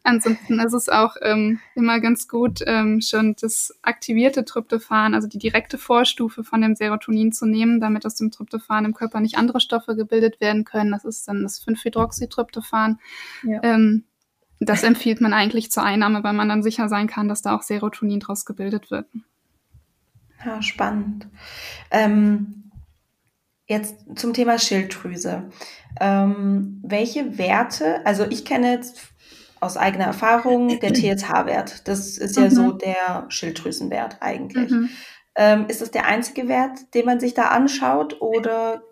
[0.02, 5.38] Ansonsten ist es auch ähm, immer ganz gut, ähm, schon das aktivierte Tryptophan, also die
[5.38, 9.60] direkte Vorstufe von dem Serotonin zu nehmen, damit aus dem Tryptophan im Körper nicht andere
[9.60, 10.90] Stoffe gebildet werden können.
[10.90, 12.98] Das ist dann das 5-Hydroxytryptophan.
[13.44, 13.60] Ja.
[13.62, 14.06] Ähm,
[14.58, 17.62] das empfiehlt man eigentlich zur Einnahme, weil man dann sicher sein kann, dass da auch
[17.62, 19.06] Serotonin draus gebildet wird.
[20.44, 21.28] Ja, spannend.
[21.90, 22.70] Ähm,
[23.66, 25.44] jetzt zum Thema Schilddrüse.
[26.00, 29.08] Ähm, welche Werte, also ich kenne jetzt
[29.60, 31.88] aus eigener Erfahrung der TSH-Wert.
[31.88, 32.50] Das ist ja mhm.
[32.50, 34.70] so der Schilddrüsenwert eigentlich.
[34.70, 34.90] Mhm.
[35.34, 38.82] Ähm, ist das der einzige Wert, den man sich da anschaut oder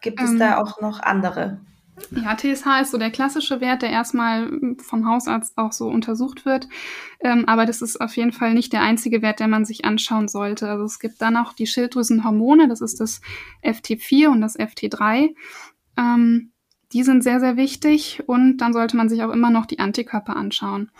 [0.00, 0.64] gibt es da ähm.
[0.64, 1.60] auch noch andere?
[2.10, 6.68] Ja, TSH ist so der klassische Wert, der erstmal vom Hausarzt auch so untersucht wird.
[7.20, 10.28] Ähm, aber das ist auf jeden Fall nicht der einzige Wert, der man sich anschauen
[10.28, 10.68] sollte.
[10.68, 13.20] Also es gibt dann auch die Schilddrüsenhormone, das ist das
[13.62, 15.34] FT4 und das FT3.
[15.96, 16.52] Ähm,
[16.92, 20.36] die sind sehr, sehr wichtig und dann sollte man sich auch immer noch die Antikörper
[20.36, 20.90] anschauen.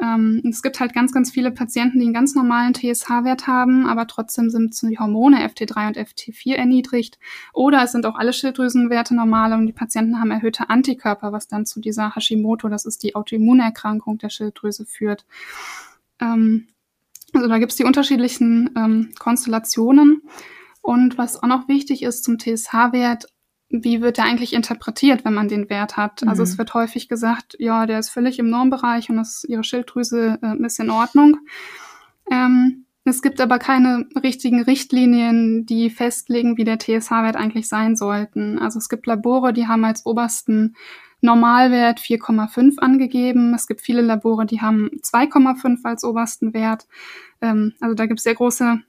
[0.00, 4.06] Ähm, es gibt halt ganz, ganz viele Patienten, die einen ganz normalen TSH-Wert haben, aber
[4.06, 7.18] trotzdem sind die Hormone FT3 und FT4 erniedrigt.
[7.52, 11.66] Oder es sind auch alle Schilddrüsenwerte normal und die Patienten haben erhöhte Antikörper, was dann
[11.66, 15.26] zu dieser Hashimoto, das ist die Autoimmunerkrankung der Schilddrüse, führt.
[16.20, 16.68] Ähm,
[17.34, 20.22] also da gibt es die unterschiedlichen ähm, Konstellationen.
[20.80, 23.26] Und was auch noch wichtig ist zum TSH-Wert,
[23.70, 26.22] wie wird der eigentlich interpretiert, wenn man den Wert hat?
[26.22, 26.28] Mhm.
[26.28, 26.58] Also es mhm.
[26.58, 30.80] wird häufig gesagt, ja, der ist völlig im Normbereich und das, ihre Schilddrüse äh, ist
[30.80, 31.38] in Ordnung.
[32.30, 38.58] Ähm, es gibt aber keine richtigen Richtlinien, die festlegen, wie der TSH-Wert eigentlich sein sollten.
[38.58, 40.74] Also es gibt Labore, die haben als obersten
[41.20, 43.54] Normalwert 4,5 angegeben.
[43.54, 46.86] Es gibt viele Labore, die haben 2,5 als obersten Wert.
[47.40, 48.80] Ähm, also da gibt es sehr große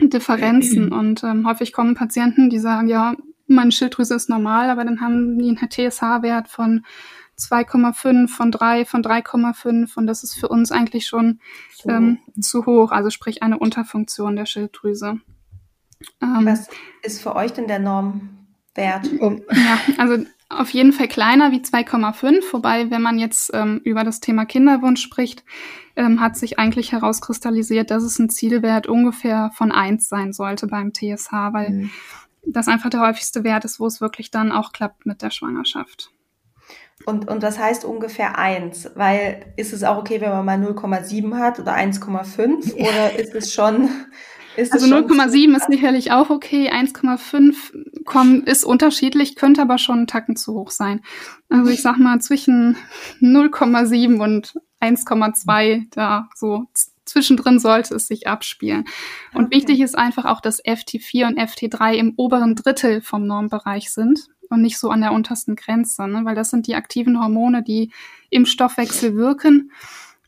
[0.00, 5.00] Differenzen und ähm, häufig kommen Patienten, die sagen, ja, meine Schilddrüse ist normal, aber dann
[5.00, 6.84] haben die einen TSH-Wert von
[7.38, 11.40] 2,5, von 3, von 3,5 und das ist für uns eigentlich schon
[11.74, 11.90] so.
[11.90, 15.20] ähm, zu hoch, also sprich eine Unterfunktion der Schilddrüse.
[16.22, 16.68] Ähm, Was
[17.02, 19.10] ist für euch denn der Normwert?
[19.52, 24.20] Ja, also Auf jeden Fall kleiner wie 2,5, wobei, wenn man jetzt ähm, über das
[24.20, 25.44] Thema Kinderwunsch spricht,
[25.96, 30.92] ähm, hat sich eigentlich herauskristallisiert, dass es ein Zielwert ungefähr von 1 sein sollte beim
[30.92, 31.90] TSH, weil mhm.
[32.46, 36.10] Das einfach der häufigste Wert ist, wo es wirklich dann auch klappt mit der Schwangerschaft.
[37.04, 38.92] Und, und was heißt ungefähr 1?
[38.94, 42.74] Weil ist es auch okay, wenn man mal 0,7 hat oder 1,5?
[42.74, 43.90] Oder ist es schon
[44.56, 46.70] ist also 0,7 ist sicherlich auch okay.
[46.70, 51.02] 1,5 ist unterschiedlich, könnte aber schon einen Tacken zu hoch sein.
[51.50, 52.76] Also ich sag mal zwischen
[53.20, 56.64] 0,7 und 1,2 da so
[57.06, 58.84] zwischendrin sollte es sich abspielen.
[59.32, 59.56] Und okay.
[59.56, 64.62] wichtig ist einfach auch, dass FT4 und FT3 im oberen Drittel vom Normbereich sind und
[64.62, 66.24] nicht so an der untersten Grenze, ne?
[66.24, 67.92] weil das sind die aktiven Hormone, die
[68.30, 69.72] im Stoffwechsel wirken.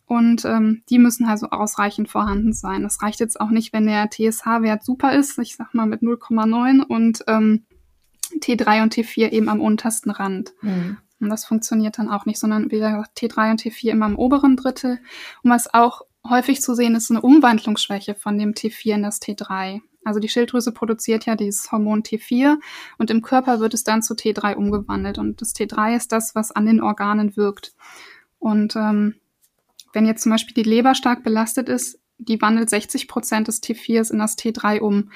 [0.07, 2.83] Und ähm, die müssen also ausreichend vorhanden sein.
[2.83, 6.81] Das reicht jetzt auch nicht, wenn der TSH-Wert super ist, ich sag mal mit 0,9
[6.81, 7.67] und ähm,
[8.41, 10.55] T3 und T4 eben am untersten Rand.
[10.63, 10.97] Mhm.
[11.21, 14.57] Und das funktioniert dann auch nicht, sondern wie gesagt, T3 und T4 immer im oberen
[14.57, 14.99] Drittel.
[15.43, 19.81] Und was auch häufig zu sehen ist, eine Umwandlungsschwäche von dem T4 in das T3.
[20.05, 22.57] Also die Schilddrüse produziert ja dieses Hormon T4
[22.97, 25.19] und im Körper wird es dann zu T3 umgewandelt.
[25.19, 27.75] Und das T3 ist das, was an den Organen wirkt.
[28.39, 29.17] Und ähm,
[29.93, 34.13] wenn jetzt zum Beispiel die Leber stark belastet ist, die wandelt 60 Prozent des T4s
[34.13, 35.11] in das T3 um.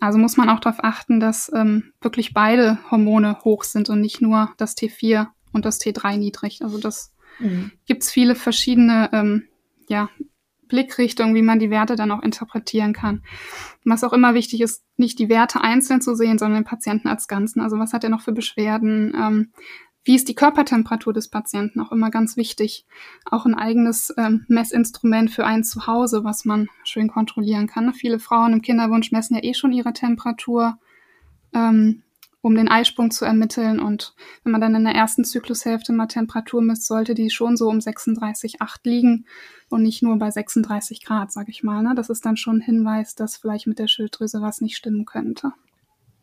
[0.00, 4.20] Also muss man auch darauf achten, dass ähm, wirklich beide Hormone hoch sind und nicht
[4.20, 6.62] nur das T4 und das T3 niedrig.
[6.62, 7.72] Also das mhm.
[7.86, 9.48] gibt es viele verschiedene ähm,
[9.90, 10.08] ja,
[10.68, 13.22] Blickrichtungen, wie man die Werte dann auch interpretieren kann.
[13.84, 17.28] Was auch immer wichtig ist, nicht die Werte einzeln zu sehen, sondern den Patienten als
[17.28, 17.60] Ganzen.
[17.60, 19.12] Also was hat er noch für Beschwerden?
[19.14, 19.52] Ähm,
[20.04, 21.80] wie ist die Körpertemperatur des Patienten?
[21.80, 22.86] Auch immer ganz wichtig.
[23.26, 27.92] Auch ein eigenes ähm, Messinstrument für ein Zuhause, was man schön kontrollieren kann.
[27.92, 30.78] Viele Frauen im Kinderwunsch messen ja eh schon ihre Temperatur,
[31.52, 32.04] ähm,
[32.42, 33.80] um den Eisprung zu ermitteln.
[33.80, 37.68] Und wenn man dann in der ersten Zyklushälfte mal Temperatur misst, sollte die schon so
[37.68, 39.26] um 36,8 liegen
[39.68, 41.82] und nicht nur bei 36 Grad, sag ich mal.
[41.82, 41.94] Ne?
[41.94, 45.52] Das ist dann schon ein Hinweis, dass vielleicht mit der Schilddrüse was nicht stimmen könnte.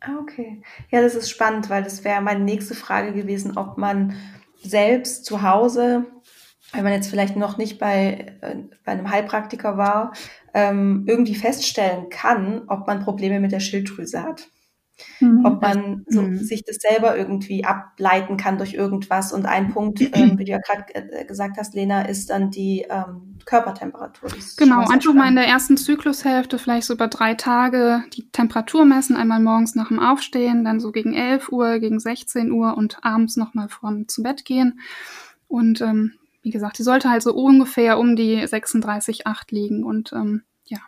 [0.00, 0.62] Ah, okay.
[0.90, 4.14] Ja, das ist spannend, weil das wäre meine nächste Frage gewesen, ob man
[4.62, 6.06] selbst zu Hause,
[6.72, 10.12] wenn man jetzt vielleicht noch nicht bei, äh, bei einem Heilpraktiker war,
[10.54, 14.48] ähm, irgendwie feststellen kann, ob man Probleme mit der Schilddrüse hat.
[15.20, 15.44] Mhm.
[15.44, 16.38] Ob man so, mhm.
[16.38, 19.32] sich das selber irgendwie ableiten kann durch irgendwas.
[19.32, 22.86] Und ein Punkt, ähm, wie du ja gerade äh, gesagt hast, Lena, ist dann die
[22.88, 24.30] ähm, Körpertemperatur.
[24.56, 29.16] Genau, einfach mal in der ersten Zyklushälfte, vielleicht so über drei Tage, die Temperatur messen.
[29.16, 33.36] Einmal morgens nach dem Aufstehen, dann so gegen 11 Uhr, gegen 16 Uhr und abends
[33.36, 34.80] nochmal vorm zu Bett gehen.
[35.46, 39.84] Und ähm, wie gesagt, die sollte halt so ungefähr um die 36,8 liegen.
[39.84, 40.78] Und ähm, ja.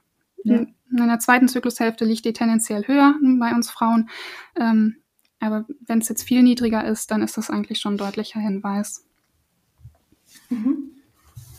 [0.44, 4.10] ja in der zweiten Zyklushälfte liegt die tendenziell höher bei uns Frauen.
[4.56, 4.96] Ähm,
[5.40, 9.06] aber wenn es jetzt viel niedriger ist, dann ist das eigentlich schon ein deutlicher Hinweis.
[10.50, 10.90] Mhm.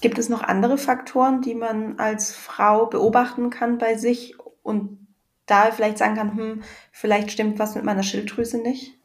[0.02, 5.08] Gibt es noch andere Faktoren, die man als Frau beobachten kann bei sich und
[5.46, 8.98] da vielleicht sagen kann, hm, vielleicht stimmt was mit meiner Schilddrüse nicht?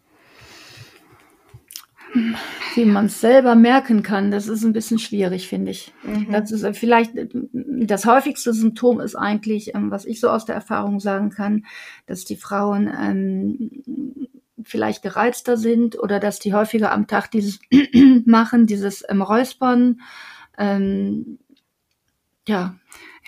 [2.75, 5.93] Wie man es selber merken kann, das ist ein bisschen schwierig, finde ich.
[6.03, 6.33] Mhm.
[6.33, 7.13] Das ist äh, vielleicht
[7.53, 11.67] das häufigste Symptom ist eigentlich, ähm, was ich so aus der Erfahrung sagen kann,
[12.07, 14.29] dass die Frauen ähm,
[14.63, 17.61] vielleicht gereizter sind oder dass die häufiger am Tag dieses
[18.25, 20.01] machen, dieses ähm, Räuspern.
[20.59, 21.39] Ähm,
[22.49, 22.77] ja,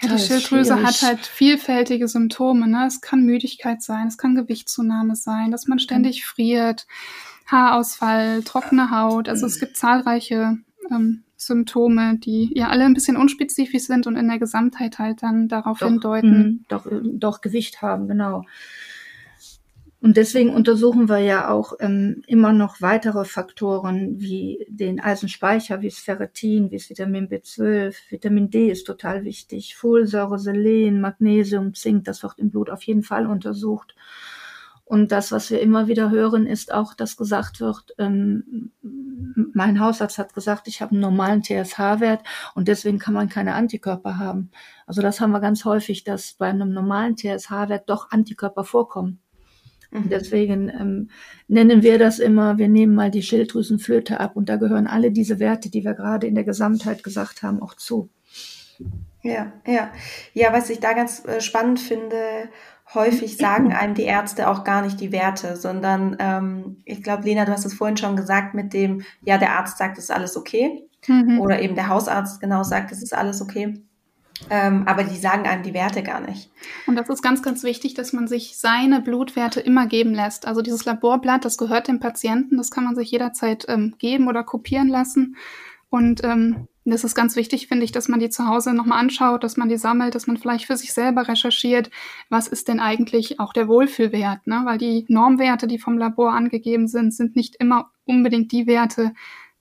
[0.01, 0.87] ja, die Schilddrüse schwierig.
[0.87, 2.69] hat halt vielfältige Symptome.
[2.69, 2.87] Ne?
[2.87, 6.87] Es kann Müdigkeit sein, es kann Gewichtszunahme sein, dass man ständig friert,
[7.49, 9.29] Haarausfall, trockene Haut.
[9.29, 10.59] Also es gibt zahlreiche
[10.91, 15.49] ähm, Symptome, die ja alle ein bisschen unspezifisch sind und in der Gesamtheit halt dann
[15.49, 16.31] darauf doch, hindeuten.
[16.31, 18.45] Mh, doch, doch Gewicht haben, genau.
[20.01, 25.89] Und deswegen untersuchen wir ja auch ähm, immer noch weitere Faktoren wie den Eisenspeicher, wie
[25.89, 32.05] das Ferritin, wie das Vitamin B12, Vitamin D ist total wichtig, Folsäure, Selen, Magnesium, Zink,
[32.05, 33.97] das wird im Blut auf jeden Fall untersucht.
[34.89, 38.73] Und das, was wir immer wieder hören, ist auch, dass gesagt wird, ähm,
[39.53, 42.23] mein Hausarzt hat gesagt, ich habe einen normalen TSH-Wert
[42.55, 44.51] und deswegen kann man keine Antikörper haben.
[44.87, 49.21] Also das haben wir ganz häufig, dass bei einem normalen TSH-Wert doch Antikörper vorkommen.
[49.91, 50.09] Mhm.
[50.09, 51.11] Deswegen ähm,
[51.49, 55.39] nennen wir das immer, wir nehmen mal die Schilddrüsenflöte ab und da gehören alle diese
[55.39, 58.09] Werte, die wir gerade in der Gesamtheit gesagt haben, auch zu.
[59.23, 59.91] Ja, ja.
[60.33, 62.49] Ja, was ich da ganz äh, spannend finde
[62.95, 67.45] häufig sagen einem die Ärzte auch gar nicht die Werte, sondern ähm, ich glaube, Lena,
[67.45, 70.37] du hast es vorhin schon gesagt mit dem, ja, der Arzt sagt, es ist alles
[70.37, 70.85] okay.
[71.07, 71.41] Mhm.
[71.41, 73.81] Oder eben der Hausarzt genau sagt, es ist alles okay.
[74.51, 76.51] Ähm, aber die sagen einem die Werte gar nicht.
[76.87, 80.47] Und das ist ganz, ganz wichtig, dass man sich seine Blutwerte immer geben lässt.
[80.47, 84.45] Also dieses Laborblatt, das gehört dem Patienten, das kann man sich jederzeit ähm, geben oder
[84.45, 85.37] kopieren lassen.
[85.91, 89.45] Und ähm, das ist ganz wichtig, finde ich, dass man die zu Hause nochmal anschaut,
[89.45, 91.91] dass man die sammelt, dass man vielleicht für sich selber recherchiert,
[92.29, 94.63] was ist denn eigentlich auch der Wohlfühlwert, ne?
[94.65, 99.13] Weil die Normwerte, die vom Labor angegeben sind, sind nicht immer unbedingt die Werte,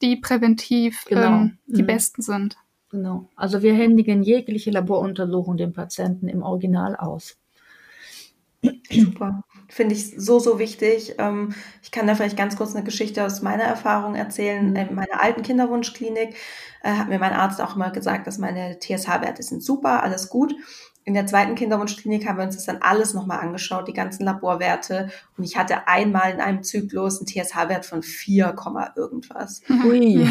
[0.02, 1.28] die präventiv genau.
[1.28, 1.88] ähm, die mhm.
[1.88, 2.58] besten sind.
[2.90, 3.30] Genau.
[3.36, 7.38] Also wir händigen jegliche Laboruntersuchung dem Patienten im Original aus.
[8.90, 9.44] Super.
[9.78, 11.18] Finde ich so, so wichtig.
[11.20, 14.72] Ähm, ich kann da vielleicht ganz kurz eine Geschichte aus meiner Erfahrung erzählen.
[14.72, 14.76] Mhm.
[14.76, 16.36] In meiner alten Kinderwunschklinik
[16.82, 20.56] äh, hat mir mein Arzt auch immer gesagt, dass meine TSH-Werte sind super, alles gut.
[21.04, 25.10] In der zweiten Kinderwunschklinik haben wir uns das dann alles nochmal angeschaut, die ganzen Laborwerte.
[25.38, 28.56] Und ich hatte einmal in einem Zyklus einen TSH-Wert von 4,
[28.96, 29.62] irgendwas.
[29.86, 30.28] Ui.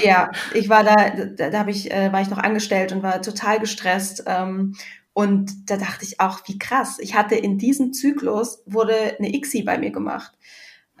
[0.00, 0.94] Ja, ich war da,
[1.36, 4.22] da, da hab ich, äh, war ich noch angestellt und war total gestresst.
[4.28, 4.76] Ähm,
[5.16, 6.98] und da dachte ich auch, wie krass.
[6.98, 10.36] Ich hatte in diesem Zyklus wurde eine ICSI bei mir gemacht.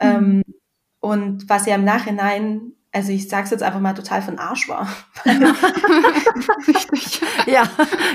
[0.00, 0.42] Ähm,
[1.00, 4.70] und was ja im Nachhinein also ich sage es jetzt einfach mal total von Arsch
[4.70, 4.88] war.
[6.66, 7.20] Richtig.
[7.46, 7.64] ja,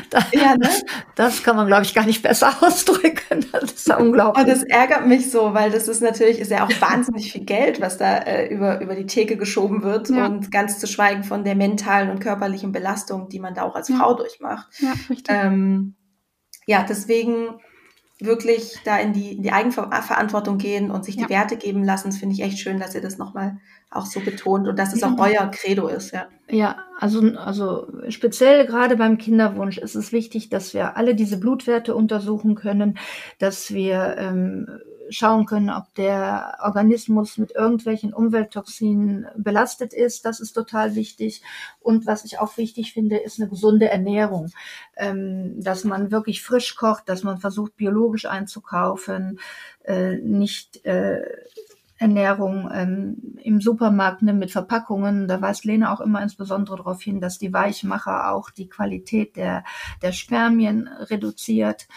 [0.10, 0.70] das, ja ne?
[1.14, 3.46] das kann man, glaube ich, gar nicht besser ausdrücken.
[3.52, 4.44] Das ist ja unglaublich.
[4.44, 7.80] Und das ärgert mich so, weil das ist natürlich, ist ja auch wahnsinnig viel Geld,
[7.80, 10.10] was da äh, über, über die Theke geschoben wird.
[10.10, 10.26] Ja.
[10.26, 13.88] Und ganz zu schweigen von der mentalen und körperlichen Belastung, die man da auch als
[13.88, 13.98] ja.
[13.98, 14.68] Frau durchmacht.
[14.80, 15.28] Ja, richtig.
[15.30, 15.94] Ähm,
[16.66, 17.60] ja, deswegen
[18.20, 22.10] wirklich da in die, in die Eigenverantwortung gehen und sich die Werte geben lassen.
[22.10, 23.60] Das finde ich echt schön, dass ihr das nochmal
[23.92, 26.28] auch so betont und dass es auch euer Credo ist, ja.
[26.50, 31.96] Ja, also, also speziell gerade beim Kinderwunsch ist es wichtig, dass wir alle diese Blutwerte
[31.96, 32.98] untersuchen können,
[33.40, 34.68] dass wir ähm,
[35.12, 40.26] schauen können, ob der Organismus mit irgendwelchen Umwelttoxinen belastet ist.
[40.26, 41.42] Das ist total wichtig.
[41.80, 44.52] Und was ich auch wichtig finde, ist eine gesunde Ernährung.
[44.96, 49.40] Ähm, dass man wirklich frisch kocht, dass man versucht, biologisch einzukaufen,
[49.84, 51.22] äh, nicht äh,
[52.02, 55.28] Ernährung ähm, im Supermarkt ne, mit Verpackungen.
[55.28, 59.64] Da weist Lena auch immer insbesondere darauf hin, dass die Weichmacher auch die Qualität der,
[60.02, 61.88] der Spermien reduziert.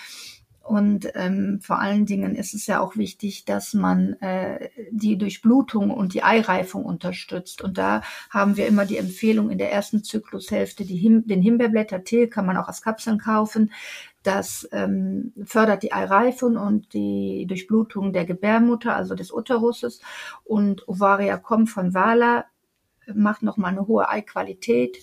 [0.65, 5.91] Und ähm, vor allen Dingen ist es ja auch wichtig, dass man äh, die Durchblutung
[5.91, 7.63] und die Eireifung unterstützt.
[7.63, 12.29] Und da haben wir immer die Empfehlung in der ersten Zyklushälfte, die Him den Himbeerblättertee
[12.29, 13.73] kann man auch als Kapseln kaufen.
[14.25, 20.01] Das ähm, fördert die Eireifung und die Durchblutung der Gebärmutter, also des Uteruses.
[20.43, 22.47] Und Ovaria Com von Wala
[23.15, 24.99] macht nochmal eine hohe Eiqualität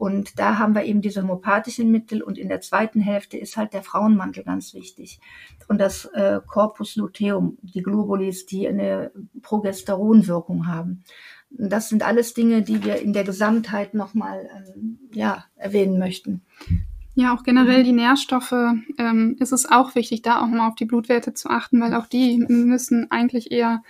[0.00, 3.74] und da haben wir eben diese homopathischen Mittel und in der zweiten Hälfte ist halt
[3.74, 5.20] der Frauenmantel ganz wichtig.
[5.68, 9.10] Und das äh, Corpus luteum, die Globulis, die eine
[9.42, 11.04] Progesteronwirkung haben.
[11.50, 16.42] Das sind alles Dinge, die wir in der Gesamtheit nochmal ähm, ja, erwähnen möchten.
[17.14, 18.54] Ja, auch generell die Nährstoffe
[18.98, 22.06] ähm, ist es auch wichtig, da auch mal auf die Blutwerte zu achten, weil auch
[22.06, 23.82] die müssen eigentlich eher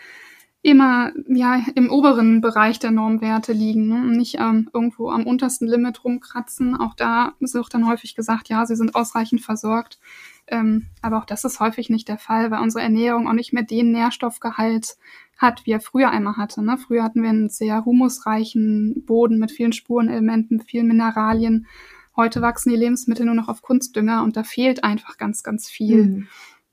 [0.63, 4.05] immer ja im oberen Bereich der Normwerte liegen ne?
[4.15, 6.77] nicht ähm, irgendwo am untersten Limit rumkratzen.
[6.77, 9.99] Auch da wird dann häufig gesagt, ja, sie sind ausreichend versorgt.
[10.47, 13.63] Ähm, aber auch das ist häufig nicht der Fall, weil unsere Ernährung auch nicht mehr
[13.63, 14.97] den Nährstoffgehalt
[15.39, 16.63] hat, wie er früher einmal hatte.
[16.63, 16.77] Ne?
[16.77, 21.67] Früher hatten wir einen sehr humusreichen Boden mit vielen Spurenelementen, vielen Mineralien.
[22.17, 26.07] Heute wachsen die Lebensmittel nur noch auf Kunstdünger und da fehlt einfach ganz, ganz viel.
[26.07, 26.29] Mhm.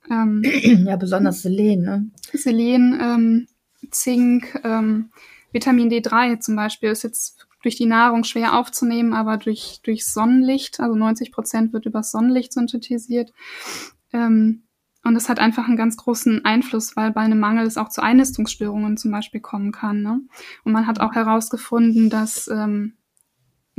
[0.10, 0.42] Ähm,
[0.86, 2.10] ja, besonders Selen, ne?
[2.34, 3.48] Selen, ähm,
[3.92, 5.10] Zink, ähm,
[5.52, 10.80] Vitamin D3 zum Beispiel ist jetzt durch die Nahrung schwer aufzunehmen, aber durch, durch Sonnenlicht,
[10.80, 13.34] also 90 Prozent wird über Sonnenlicht synthetisiert.
[14.14, 14.64] Ähm,
[15.04, 18.04] und das hat einfach einen ganz großen Einfluss, weil bei einem Mangel es auch zu
[18.04, 20.02] Einnistungsstörungen zum Beispiel kommen kann.
[20.02, 20.20] Ne?
[20.66, 22.97] Und man hat auch herausgefunden, dass ähm,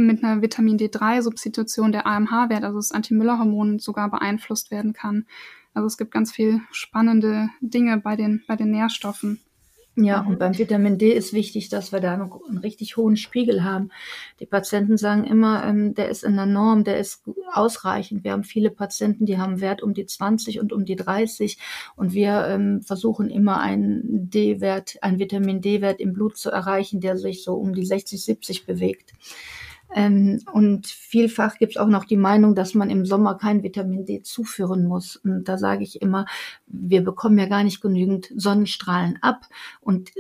[0.07, 5.27] mit einer Vitamin D3-Substitution der AMH-Wert, also das Anti-Müller-Hormon, sogar beeinflusst werden kann.
[5.75, 9.41] Also es gibt ganz viel spannende Dinge bei den, bei den Nährstoffen.
[10.01, 13.65] Ja, und beim Vitamin D ist wichtig, dass wir da noch einen richtig hohen Spiegel
[13.65, 13.91] haben.
[14.39, 18.23] Die Patienten sagen immer, ähm, der ist in der Norm, der ist ausreichend.
[18.23, 21.59] Wir haben viele Patienten, die haben Wert um die 20 und um die 30
[21.97, 27.17] und wir ähm, versuchen immer einen D-Wert, einen Vitamin D-Wert im Blut zu erreichen, der
[27.17, 29.15] sich so um die 60, 70 bewegt.
[29.95, 34.05] Ähm, und vielfach gibt es auch noch die Meinung, dass man im Sommer kein Vitamin
[34.05, 35.17] D zuführen muss.
[35.17, 36.27] Und da sage ich immer,
[36.67, 39.47] wir bekommen ja gar nicht genügend Sonnenstrahlen ab
[39.81, 40.11] und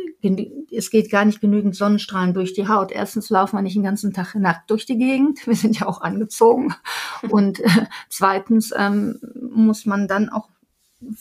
[0.70, 2.92] es geht gar nicht genügend Sonnenstrahlen durch die Haut.
[2.92, 6.00] Erstens laufen wir nicht den ganzen Tag nackt durch die Gegend, wir sind ja auch
[6.00, 6.75] angezogen.
[7.31, 9.19] Und äh, zweitens ähm,
[9.50, 10.48] muss man dann auch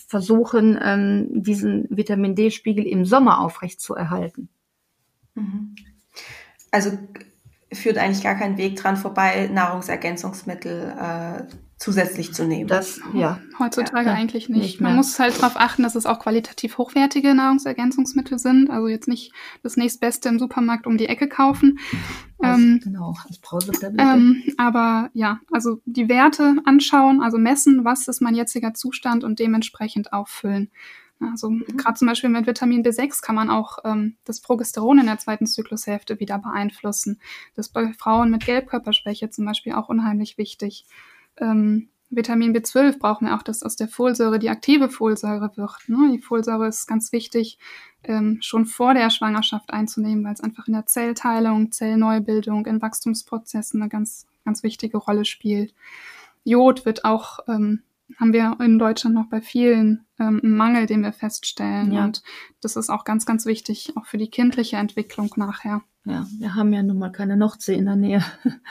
[0.07, 4.49] versuchen, ähm, diesen Vitamin D-Spiegel im Sommer aufrecht zu erhalten.
[5.35, 5.75] Mhm.
[6.71, 6.97] Also
[7.71, 11.43] führt eigentlich gar kein Weg dran vorbei, Nahrungsergänzungsmittel äh,
[11.77, 12.67] zusätzlich zu nehmen.
[12.67, 13.39] Das, ja.
[13.59, 14.61] Heutzutage ja, eigentlich nicht.
[14.61, 18.69] nicht Man muss halt darauf achten, dass es auch qualitativ hochwertige Nahrungsergänzungsmittel sind.
[18.69, 21.79] Also jetzt nicht das nächstbeste im Supermarkt um die Ecke kaufen.
[22.39, 23.39] Also, ähm, genau, als
[23.97, 29.39] ähm, Aber ja, also die Werte anschauen, also messen, was ist mein jetziger Zustand und
[29.39, 30.71] dementsprechend auffüllen.
[31.19, 31.65] Also mhm.
[31.77, 35.47] gerade zum Beispiel mit Vitamin B6 kann man auch ähm, das Progesteron in der zweiten
[35.47, 37.19] Zyklushälfte wieder beeinflussen.
[37.55, 40.85] Das ist bei Frauen mit Gelbkörperschwäche zum Beispiel auch unheimlich wichtig
[41.39, 45.89] ähm, Vitamin B12 brauchen wir auch, dass aus der Folsäure die aktive Folsäure wird.
[45.89, 46.11] Ne?
[46.13, 47.59] Die Folsäure ist ganz wichtig,
[48.03, 53.81] ähm, schon vor der Schwangerschaft einzunehmen, weil es einfach in der Zellteilung, Zellneubildung, in Wachstumsprozessen
[53.81, 55.73] eine ganz, ganz wichtige Rolle spielt.
[56.45, 57.81] Jod wird auch, ähm,
[58.15, 61.91] haben wir in Deutschland noch bei vielen ähm, einen Mangel, den wir feststellen.
[61.91, 62.05] Ja.
[62.05, 62.23] Und
[62.61, 65.81] das ist auch ganz, ganz wichtig, auch für die kindliche Entwicklung nachher.
[66.05, 68.23] Ja, wir haben ja nun mal keine Nordsee in der Nähe.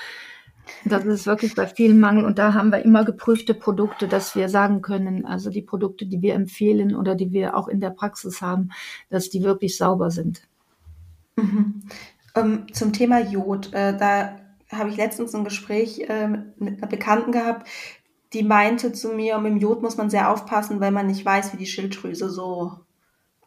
[0.85, 4.49] Das ist wirklich bei vielen Mangel und da haben wir immer geprüfte Produkte, dass wir
[4.49, 8.43] sagen können, also die Produkte, die wir empfehlen oder die wir auch in der Praxis
[8.43, 8.71] haben,
[9.09, 10.43] dass die wirklich sauber sind.
[11.37, 11.83] Mhm.
[12.35, 16.29] Ähm, zum Thema Jod, äh, da habe ich letztens ein Gespräch äh,
[16.59, 17.69] mit einer Bekannten gehabt,
[18.37, 21.55] die meinte zu mir, mit dem Jod muss man sehr aufpassen, weil man nicht weiß,
[21.55, 22.73] wie die Schilddrüse so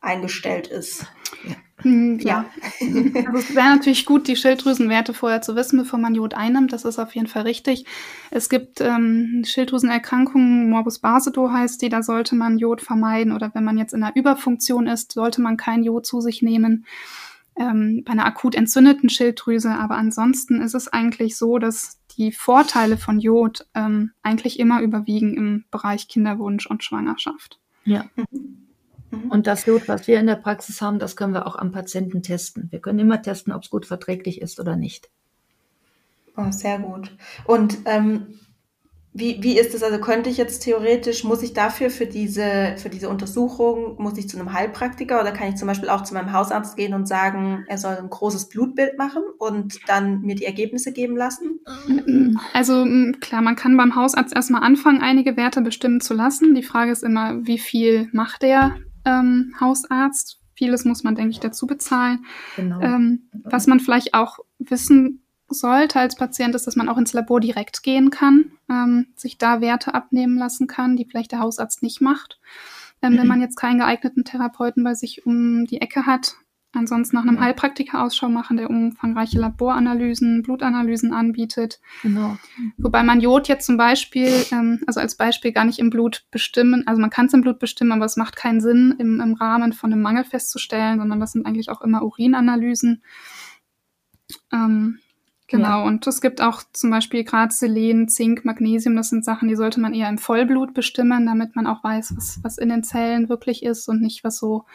[0.02, 1.06] eingestellt ist.
[1.48, 1.56] Ja.
[1.84, 2.46] Hm, ja.
[2.82, 6.74] Also es wäre natürlich gut, die Schilddrüsenwerte vorher zu wissen, bevor man Jod einnimmt.
[6.74, 7.86] Das ist auf jeden Fall richtig.
[8.32, 13.32] Es gibt ähm, Schilddrüsenerkrankungen, Morbus Basedow heißt die, da sollte man Jod vermeiden.
[13.32, 16.86] Oder wenn man jetzt in einer Überfunktion ist, sollte man kein Jod zu sich nehmen.
[17.60, 19.70] Ähm, bei einer akut entzündeten Schilddrüse.
[19.70, 25.36] Aber ansonsten ist es eigentlich so, dass die Vorteile von Jod ähm, eigentlich immer überwiegen
[25.36, 27.60] im Bereich Kinderwunsch und Schwangerschaft.
[27.86, 28.06] Ja.
[28.16, 28.68] Mhm.
[29.12, 29.32] Mhm.
[29.32, 32.22] Und das Blut, was wir in der Praxis haben, das können wir auch am Patienten
[32.22, 32.68] testen.
[32.72, 35.10] Wir können immer testen, ob es gut verträglich ist oder nicht.
[36.38, 37.12] Oh, sehr gut.
[37.46, 38.40] Und ähm,
[39.12, 39.82] wie, wie ist es?
[39.82, 44.30] Also könnte ich jetzt theoretisch, muss ich dafür für diese, für diese Untersuchung, muss ich
[44.30, 47.66] zu einem Heilpraktiker oder kann ich zum Beispiel auch zu meinem Hausarzt gehen und sagen,
[47.68, 51.60] er soll ein großes Blutbild machen und dann mir die Ergebnisse geben lassen?
[52.54, 52.86] Also
[53.20, 56.54] klar, man kann beim Hausarzt erstmal anfangen, einige Werte bestimmen zu lassen.
[56.54, 60.40] Die Frage ist immer, wie viel macht der ähm, Hausarzt.
[60.54, 62.26] Vieles muss man, denke ich, dazu bezahlen.
[62.58, 62.82] Genau.
[62.82, 67.40] Ähm, was man vielleicht auch wissen sollte als Patient, ist, dass man auch ins Labor
[67.40, 72.02] direkt gehen kann, ähm, sich da Werte abnehmen lassen kann, die vielleicht der Hausarzt nicht
[72.02, 72.40] macht.
[73.02, 73.18] Ähm, mhm.
[73.18, 76.36] Wenn man jetzt keinen geeigneten Therapeuten bei sich um die Ecke hat,
[76.72, 77.42] Ansonsten nach einem ja.
[77.42, 81.80] Heilpraktiker Ausschau machen, der umfangreiche Laboranalysen, Blutanalysen anbietet.
[82.04, 82.38] Genau.
[82.78, 86.86] Wobei man Jod jetzt zum Beispiel, ähm, also als Beispiel gar nicht im Blut bestimmen,
[86.86, 89.74] also man kann es im Blut bestimmen, aber es macht keinen Sinn, im, im Rahmen
[89.74, 93.02] von einem Mangel festzustellen, sondern das sind eigentlich auch immer Urinanalysen.
[94.54, 95.00] Ähm,
[95.50, 95.84] Genau, ja.
[95.84, 99.80] und es gibt auch zum Beispiel gerade Selen, Zink, Magnesium, das sind Sachen, die sollte
[99.80, 103.64] man eher im Vollblut bestimmen, damit man auch weiß, was, was in den Zellen wirklich
[103.64, 104.66] ist und nicht, was so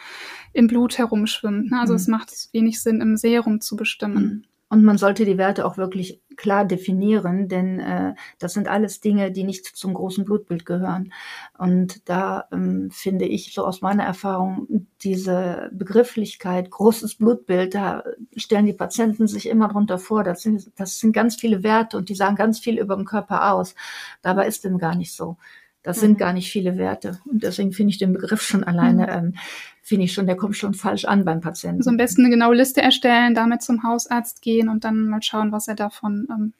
[0.51, 1.71] im Blut herumschwimmt.
[1.71, 1.79] Ne?
[1.79, 1.97] Also mhm.
[1.97, 4.47] es macht wenig Sinn, im Serum zu bestimmen.
[4.69, 9.31] Und man sollte die Werte auch wirklich klar definieren, denn äh, das sind alles Dinge,
[9.31, 11.13] die nicht zum großen Blutbild gehören.
[11.57, 18.03] Und da ähm, finde ich so aus meiner Erfahrung diese Begrifflichkeit großes Blutbild, da
[18.35, 22.09] stellen die Patienten sich immer drunter vor, das sind, das sind ganz viele Werte und
[22.09, 23.75] die sagen ganz viel über den Körper aus.
[24.23, 25.37] Dabei ist dem gar nicht so.
[25.85, 26.17] Das sind mhm.
[26.17, 27.19] gar nicht viele Werte.
[27.25, 29.27] Und deswegen finde ich den Begriff schon alleine, mhm.
[29.27, 29.35] ähm,
[29.83, 31.81] finde ich schon, der kommt schon falsch an beim Patienten.
[31.81, 35.51] Also am besten eine genaue Liste erstellen, damit zum Hausarzt gehen und dann mal schauen,
[35.51, 36.53] was er davon ähm,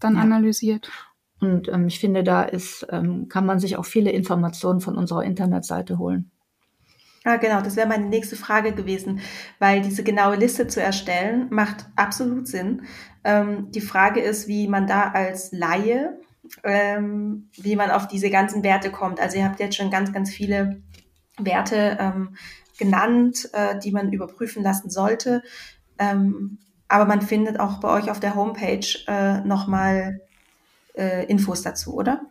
[0.00, 0.22] dann ja.
[0.22, 0.90] analysiert.
[1.40, 5.22] Und ähm, ich finde, da ist, ähm, kann man sich auch viele Informationen von unserer
[5.22, 6.32] Internetseite holen.
[7.22, 9.20] Ah, genau, das wäre meine nächste Frage gewesen,
[9.60, 12.82] weil diese genaue Liste zu erstellen macht absolut Sinn.
[13.22, 16.18] Ähm, die Frage ist, wie man da als Laie
[16.62, 19.20] ähm, wie man auf diese ganzen Werte kommt.
[19.20, 20.82] Also ihr habt jetzt schon ganz, ganz viele
[21.38, 22.36] Werte ähm,
[22.78, 25.42] genannt, äh, die man überprüfen lassen sollte.
[25.98, 30.20] Ähm, aber man findet auch bei euch auf der Homepage äh, nochmal
[30.96, 32.22] äh, Infos dazu, oder?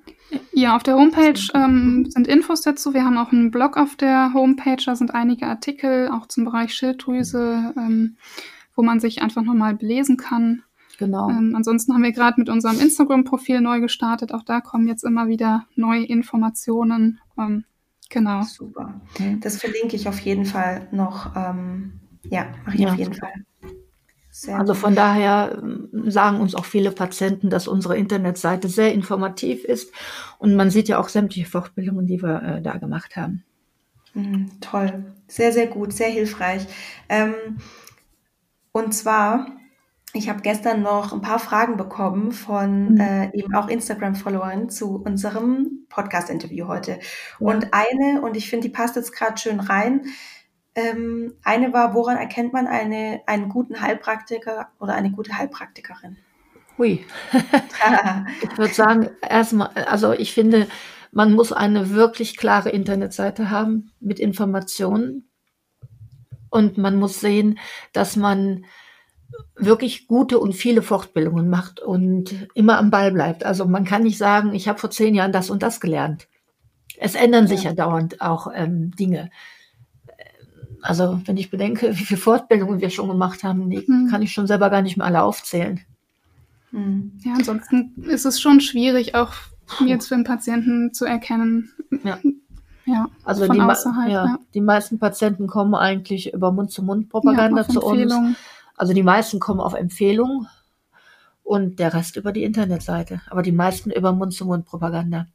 [0.52, 2.94] Ja, auf der Homepage ähm, sind Infos dazu.
[2.94, 6.74] Wir haben auch einen Blog auf der Homepage, da sind einige Artikel auch zum Bereich
[6.74, 8.18] Schilddrüse, ähm,
[8.76, 10.64] wo man sich einfach nochmal belesen kann.
[11.06, 11.30] Genau.
[11.30, 14.34] Ähm, ansonsten haben wir gerade mit unserem Instagram-Profil neu gestartet.
[14.34, 17.20] Auch da kommen jetzt immer wieder neue Informationen.
[17.38, 17.66] Ähm,
[18.10, 18.44] genau.
[18.44, 19.02] Super.
[19.42, 21.36] Das verlinke ich auf jeden Fall noch.
[21.36, 22.00] Ähm,
[22.30, 22.92] ja, mache ich ja.
[22.92, 23.34] auf jeden Fall.
[24.30, 29.64] Sehr also von daher ähm, sagen uns auch viele Patienten, dass unsere Internetseite sehr informativ
[29.64, 29.94] ist.
[30.40, 33.44] Und man sieht ja auch sämtliche Fortbildungen, die wir äh, da gemacht haben.
[34.16, 35.14] Mhm, toll.
[35.28, 36.66] Sehr, sehr gut, sehr hilfreich.
[37.10, 37.34] Ähm,
[38.72, 39.46] und zwar
[40.14, 43.00] ich habe gestern noch ein paar Fragen bekommen von mhm.
[43.00, 47.00] äh, eben auch Instagram-Followern zu unserem Podcast-Interview heute.
[47.40, 47.48] Ja.
[47.48, 50.06] Und eine, und ich finde, die passt jetzt gerade schön rein,
[50.76, 56.18] ähm, eine war, woran erkennt man eine, einen guten Heilpraktiker oder eine gute Heilpraktikerin?
[56.78, 57.06] Hui.
[58.42, 60.68] ich würde sagen, erstmal, also ich finde,
[61.12, 65.30] man muss eine wirklich klare Internetseite haben mit Informationen.
[66.50, 67.58] Und man muss sehen,
[67.94, 68.66] dass man
[69.56, 73.46] wirklich gute und viele Fortbildungen macht und immer am Ball bleibt.
[73.46, 76.28] Also man kann nicht sagen, ich habe vor zehn Jahren das und das gelernt.
[76.98, 79.30] Es ändern sich ja, ja dauernd auch ähm, Dinge.
[80.82, 84.10] Also wenn ich bedenke, wie viele Fortbildungen wir schon gemacht haben, die hm.
[84.10, 85.80] kann ich schon selber gar nicht mehr alle aufzählen.
[86.72, 87.14] Hm.
[87.24, 89.34] Ja, ansonsten ist es schon schwierig, auch
[89.86, 91.72] jetzt für einen Patienten zu erkennen.
[92.04, 92.20] Ja.
[92.86, 98.14] Ja, also die, ja, ja, die meisten Patienten kommen eigentlich über Mund-zu-Mund-Propaganda ja, zu uns.
[98.76, 100.48] Also die meisten kommen auf Empfehlung
[101.44, 103.22] und der Rest über die Internetseite.
[103.30, 105.28] Aber die meisten über Mund-zu-Mund-Propaganda.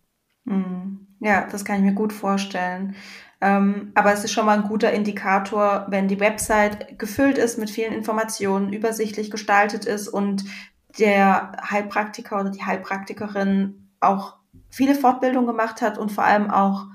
[0.47, 1.07] Hm.
[1.21, 2.95] Ja, das kann ich mir gut vorstellen.
[3.41, 7.71] Ähm, aber es ist schon mal ein guter Indikator, wenn die Website gefüllt ist mit
[7.71, 10.45] vielen Informationen, übersichtlich gestaltet ist und
[10.99, 14.37] der Heilpraktiker oder die Heilpraktikerin auch
[14.71, 16.87] viele Fortbildungen gemacht hat und vor allem auch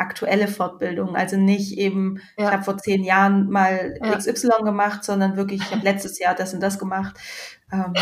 [0.00, 1.14] aktuelle Fortbildungen.
[1.14, 2.46] Also nicht eben, ja.
[2.46, 4.16] ich habe vor zehn Jahren mal ja.
[4.16, 7.16] XY gemacht, sondern wirklich, ich habe letztes Jahr das und das gemacht,
[7.72, 7.94] ähm,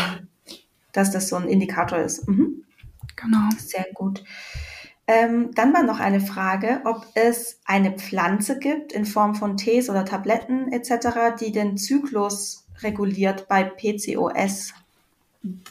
[0.91, 2.27] dass das so ein Indikator ist.
[2.27, 2.63] Mhm.
[3.15, 3.49] Genau.
[3.57, 4.23] Sehr gut.
[5.05, 9.89] Ähm, dann war noch eine Frage, ob es eine Pflanze gibt in Form von Tees
[9.89, 14.73] oder Tabletten etc., die den Zyklus reguliert bei PCOS.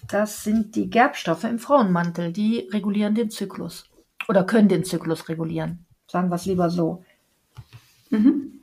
[0.09, 3.85] Das sind die Gerbstoffe im Frauenmantel, die regulieren den Zyklus
[4.29, 5.87] oder können den Zyklus regulieren.
[6.09, 7.05] Sagen wir es lieber so.
[8.11, 8.61] Mhm.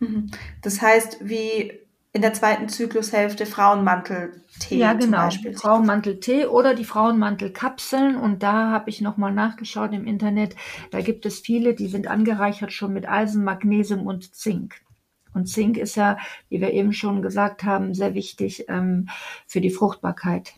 [0.00, 0.30] Mhm.
[0.62, 1.72] Das heißt, wie
[2.12, 4.76] in der zweiten Zyklushälfte Frauenmantel-Tee.
[4.76, 5.28] Ja, genau.
[5.30, 8.14] Frauenmantel-Tee oder die Frauenmantel-Kapseln.
[8.14, 10.54] Und da habe ich nochmal nachgeschaut im Internet.
[10.92, 14.76] Da gibt es viele, die sind angereichert schon mit Eisen, Magnesium und Zink.
[15.34, 16.16] Und Zink ist ja,
[16.48, 19.08] wie wir eben schon gesagt haben, sehr wichtig ähm,
[19.48, 20.54] für die Fruchtbarkeit.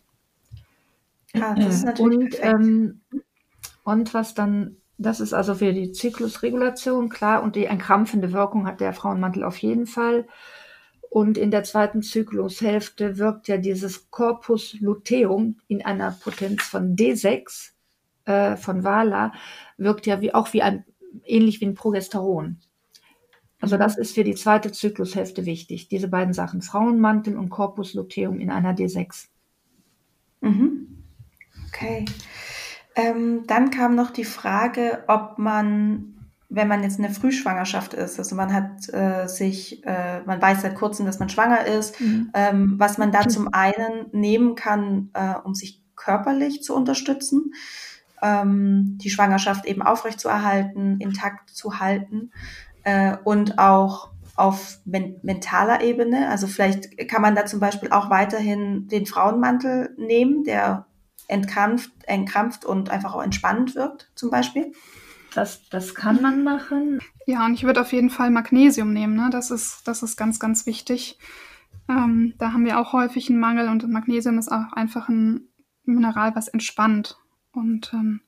[1.32, 3.00] Ja, das ist natürlich und, ähm,
[3.82, 8.80] und was dann das ist also für die Zyklusregulation klar und die entkrampfende Wirkung hat
[8.80, 10.26] der Frauenmantel auf jeden Fall.
[11.10, 17.70] Und in der zweiten Zyklushälfte wirkt ja dieses Corpus luteum in einer Potenz von D6
[18.24, 19.32] äh, von Vala,
[19.76, 20.84] wirkt ja wie, auch wie ein,
[21.24, 22.58] ähnlich wie ein Progesteron.
[23.60, 25.88] Also das ist für die zweite Zyklushälfte wichtig.
[25.88, 29.28] Diese beiden Sachen, Frauenmantel und Corpus luteum in einer D6.
[30.40, 31.04] Mhm.
[31.68, 32.04] Okay.
[32.96, 36.14] Ähm, dann kam noch die Frage, ob man,
[36.48, 40.74] wenn man jetzt eine Frühschwangerschaft ist, also man hat äh, sich, äh, man weiß seit
[40.74, 42.30] kurzem, dass man schwanger ist, mhm.
[42.32, 47.52] ähm, was man da zum einen nehmen kann, äh, um sich körperlich zu unterstützen,
[48.22, 52.30] ähm, die Schwangerschaft eben aufrechtzuerhalten, intakt zu halten
[52.84, 56.28] äh, und auch auf men mentaler Ebene.
[56.30, 60.86] Also vielleicht kann man da zum Beispiel auch weiterhin den Frauenmantel nehmen, der
[61.28, 64.72] entkrampft, entkrampft und einfach auch entspannend wirkt, zum Beispiel?
[65.34, 67.00] Das, das kann man machen.
[67.26, 69.16] Ja, und ich würde auf jeden Fall Magnesium nehmen.
[69.16, 69.28] Ne?
[69.30, 71.18] Das, ist, das ist ganz, ganz wichtig.
[71.88, 75.48] Ähm, da haben wir auch häufig einen Mangel und Magnesium ist auch einfach ein
[75.84, 77.18] Mineral, was entspannt.
[77.52, 78.20] Und ähm,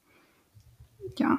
[1.16, 1.38] ja,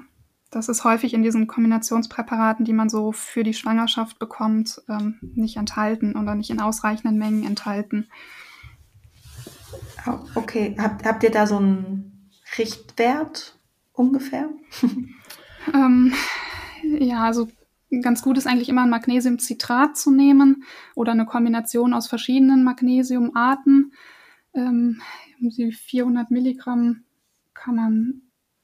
[0.51, 5.57] das ist häufig in diesen Kombinationspräparaten, die man so für die Schwangerschaft bekommt, ähm, nicht
[5.57, 8.07] enthalten oder nicht in ausreichenden Mengen enthalten.
[10.35, 13.57] Okay, habt, habt ihr da so einen Richtwert
[13.93, 14.49] ungefähr?
[15.73, 16.13] ähm,
[16.83, 17.47] ja, also
[18.01, 20.63] ganz gut ist eigentlich immer ein Magnesiumcitrat zu nehmen
[20.95, 23.93] oder eine Kombination aus verschiedenen Magnesiumarten.
[24.53, 25.01] Ähm,
[25.39, 27.03] die 400 Milligramm
[27.53, 28.21] kann man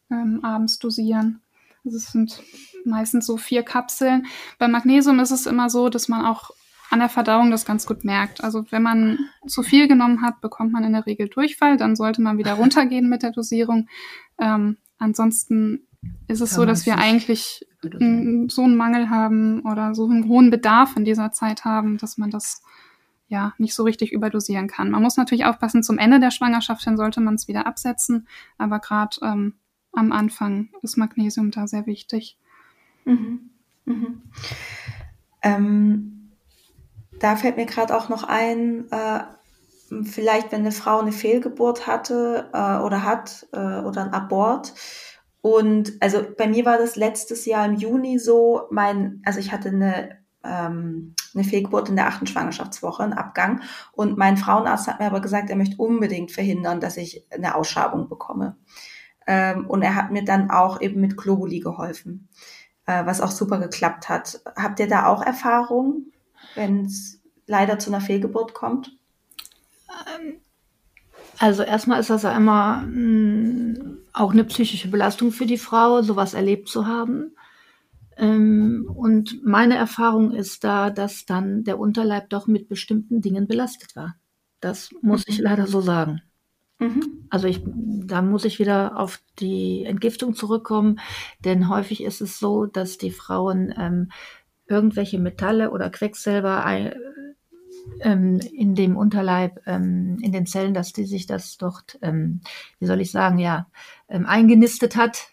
[0.10, 1.42] ähm, abends dosieren.
[1.84, 2.42] Also es sind
[2.84, 4.26] meistens so vier Kapseln.
[4.58, 6.52] Bei Magnesium ist es immer so, dass man auch
[6.90, 8.44] an der Verdauung das ganz gut merkt.
[8.44, 12.22] Also wenn man zu viel genommen hat, bekommt man in der Regel Durchfall, dann sollte
[12.22, 13.88] man wieder runtergehen mit der Dosierung.
[14.40, 15.88] Ähm, ansonsten
[16.28, 20.50] ist es Kann so, dass wir eigentlich so einen Mangel haben oder so einen hohen
[20.50, 22.64] Bedarf in dieser Zeit haben, dass man das
[23.28, 24.92] ja nicht so richtig überdosieren kann.
[24.92, 28.28] Man muss natürlich aufpassen, zum Ende der Schwangerschaft dann sollte man es wieder absetzen,
[28.58, 29.56] aber gerade ähm,
[29.92, 32.38] am Anfang ist Magnesium da sehr wichtig.
[33.06, 33.50] Mhm.
[33.86, 34.22] Mhm.
[35.42, 36.15] Ähm,
[37.20, 39.20] da fällt mir gerade auch noch ein, äh,
[40.04, 44.74] vielleicht wenn eine Frau eine Fehlgeburt hatte äh, oder hat äh, oder ein Abort.
[45.42, 49.70] Und also bei mir war das letztes Jahr im Juni so, mein, also ich hatte
[49.70, 53.62] eine ähm, eine Fehlgeburt in der achten Schwangerschaftswoche, einen Abgang.
[53.92, 58.08] Und mein Frauenarzt hat mir aber gesagt, er möchte unbedingt verhindern, dass ich eine Ausschabung
[58.08, 58.58] bekomme.
[59.28, 62.30] Ähm, und er hat mir dann auch eben mit Globuli geholfen,
[62.86, 64.42] äh, was auch super geklappt hat.
[64.56, 66.12] Habt ihr da auch Erfahrung,
[66.56, 68.98] wenn es leider zu einer Fehlgeburt kommt?
[69.90, 70.42] Ähm,
[71.38, 76.02] also erstmal ist das ja immer mh, mm, auch eine psychische Belastung für die Frau,
[76.02, 77.36] sowas erlebt zu haben.
[78.18, 83.96] Ähm, und meine Erfahrung ist da, dass dann der Unterleib doch mit bestimmten Dingen belastet
[83.96, 84.16] war.
[84.62, 85.44] Das muss ich mhm.
[85.44, 86.22] leider so sagen.
[86.80, 87.28] Mhm.
[87.30, 91.00] Also ich, da muss ich wieder auf die Entgiftung zurückkommen,
[91.44, 94.12] denn häufig ist es so, dass die Frauen ähm,
[94.68, 96.66] irgendwelche Metalle oder Quecksilber
[98.02, 102.42] ähm, in dem Unterleib, ähm, in den Zellen, dass die sich das dort, ähm,
[102.80, 103.68] wie soll ich sagen, ja,
[104.08, 105.30] eingenistet hat.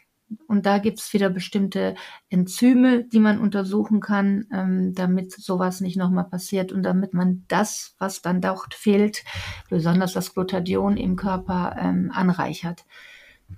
[0.46, 1.94] Und da gibt's wieder bestimmte
[2.30, 4.46] Enzyme, die man untersuchen kann,
[4.94, 9.24] damit sowas nicht nochmal passiert und damit man das, was dann dort fehlt,
[9.68, 12.86] besonders das Glutathion im Körper anreichert.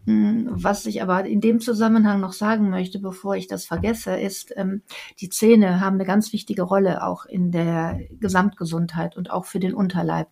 [0.07, 4.53] Hm, was ich aber in dem Zusammenhang noch sagen möchte, bevor ich das vergesse, ist,
[4.57, 4.83] ähm,
[5.21, 9.75] die Zähne haben eine ganz wichtige Rolle auch in der Gesamtgesundheit und auch für den
[9.75, 10.29] Unterleib.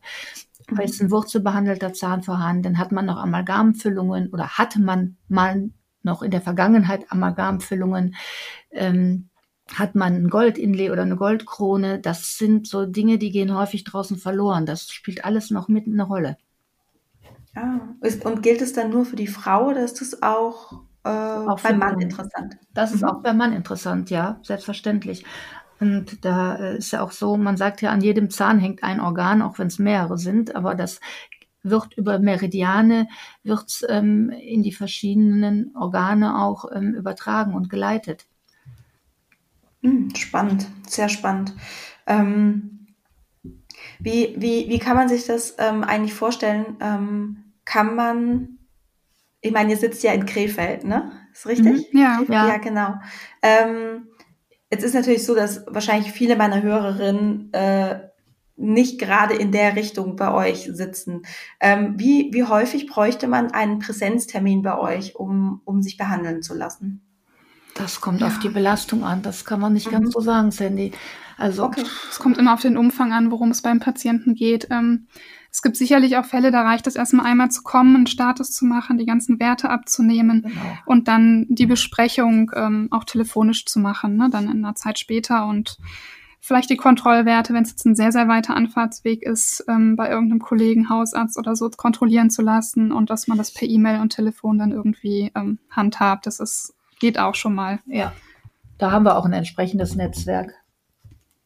[0.71, 5.71] Weil es ein wurzelbehandelter Zahn vorhanden, hat man noch Amalgamfüllungen oder hatte man mal
[6.03, 8.15] noch in der Vergangenheit Amalgamfüllungen,
[8.71, 9.29] ähm,
[9.73, 12.01] hat man ein Goldinlay oder eine Goldkrone.
[12.01, 14.67] Das sind so Dinge, die gehen häufig draußen verloren.
[14.67, 16.37] Das spielt alles noch mit eine Rolle.
[17.55, 17.81] Ah,
[18.25, 20.73] und gilt es dann nur für die Frau oder ist das auch,
[21.05, 22.57] äh, auch beim Mann interessant?
[22.73, 23.09] Das ist mhm.
[23.09, 25.25] auch beim Mann interessant, ja, selbstverständlich.
[25.81, 29.01] Und da äh, ist ja auch so, man sagt ja, an jedem Zahn hängt ein
[29.01, 31.01] Organ, auch wenn es mehrere sind, aber das
[31.63, 33.09] wird über Meridiane
[33.43, 38.27] wird ähm, in die verschiedenen Organe auch ähm, übertragen und geleitet.
[39.83, 41.55] Hm, spannend, sehr spannend.
[42.07, 42.82] Ähm,
[44.03, 46.77] wie, wie, wie kann man sich das ähm, eigentlich vorstellen?
[46.81, 48.59] Ähm, kann man,
[49.41, 51.13] ich meine, ihr sitzt ja in Krefeld, ne?
[51.33, 51.93] Ist richtig?
[51.93, 52.21] Mhm, ja.
[52.29, 52.49] ja.
[52.49, 52.95] Ja, genau.
[53.43, 54.09] Ähm,
[54.71, 58.01] jetzt ist natürlich so, dass wahrscheinlich viele meiner Hörerinnen äh,
[58.57, 61.23] nicht gerade in der Richtung bei euch sitzen.
[61.61, 66.55] Ähm, wie, wie häufig bräuchte man einen Präsenztermin bei euch, um, um sich behandeln zu
[66.55, 67.03] lassen?
[67.75, 68.27] Das kommt ja.
[68.27, 69.23] auf die Belastung an.
[69.23, 69.93] Das kann man nicht mhm.
[69.93, 70.93] ganz so sagen, Sandy.
[71.43, 71.83] Also okay.
[72.09, 74.69] es kommt immer auf den Umfang an, worum es beim Patienten geht.
[74.71, 75.09] Ähm,
[75.51, 78.65] es gibt sicherlich auch Fälle, da reicht es erstmal einmal zu kommen, einen Status zu
[78.65, 80.61] machen, die ganzen Werte abzunehmen genau.
[80.87, 84.29] und dann die Besprechung ähm, auch telefonisch zu machen, ne?
[84.31, 85.79] dann in einer Zeit später und
[86.41, 90.41] vielleicht die Kontrollwerte, wenn es jetzt ein sehr, sehr weiter Anfahrtsweg ist, ähm, bei irgendeinem
[90.41, 94.59] Kollegen, Hausarzt oder so kontrollieren zu lassen und dass man das per E-Mail und Telefon
[94.59, 96.27] dann irgendwie ähm, handhabt.
[96.27, 97.81] Das ist, geht auch schon mal.
[97.87, 98.13] Ja,
[98.79, 100.62] da haben wir auch ein entsprechendes Netzwerk.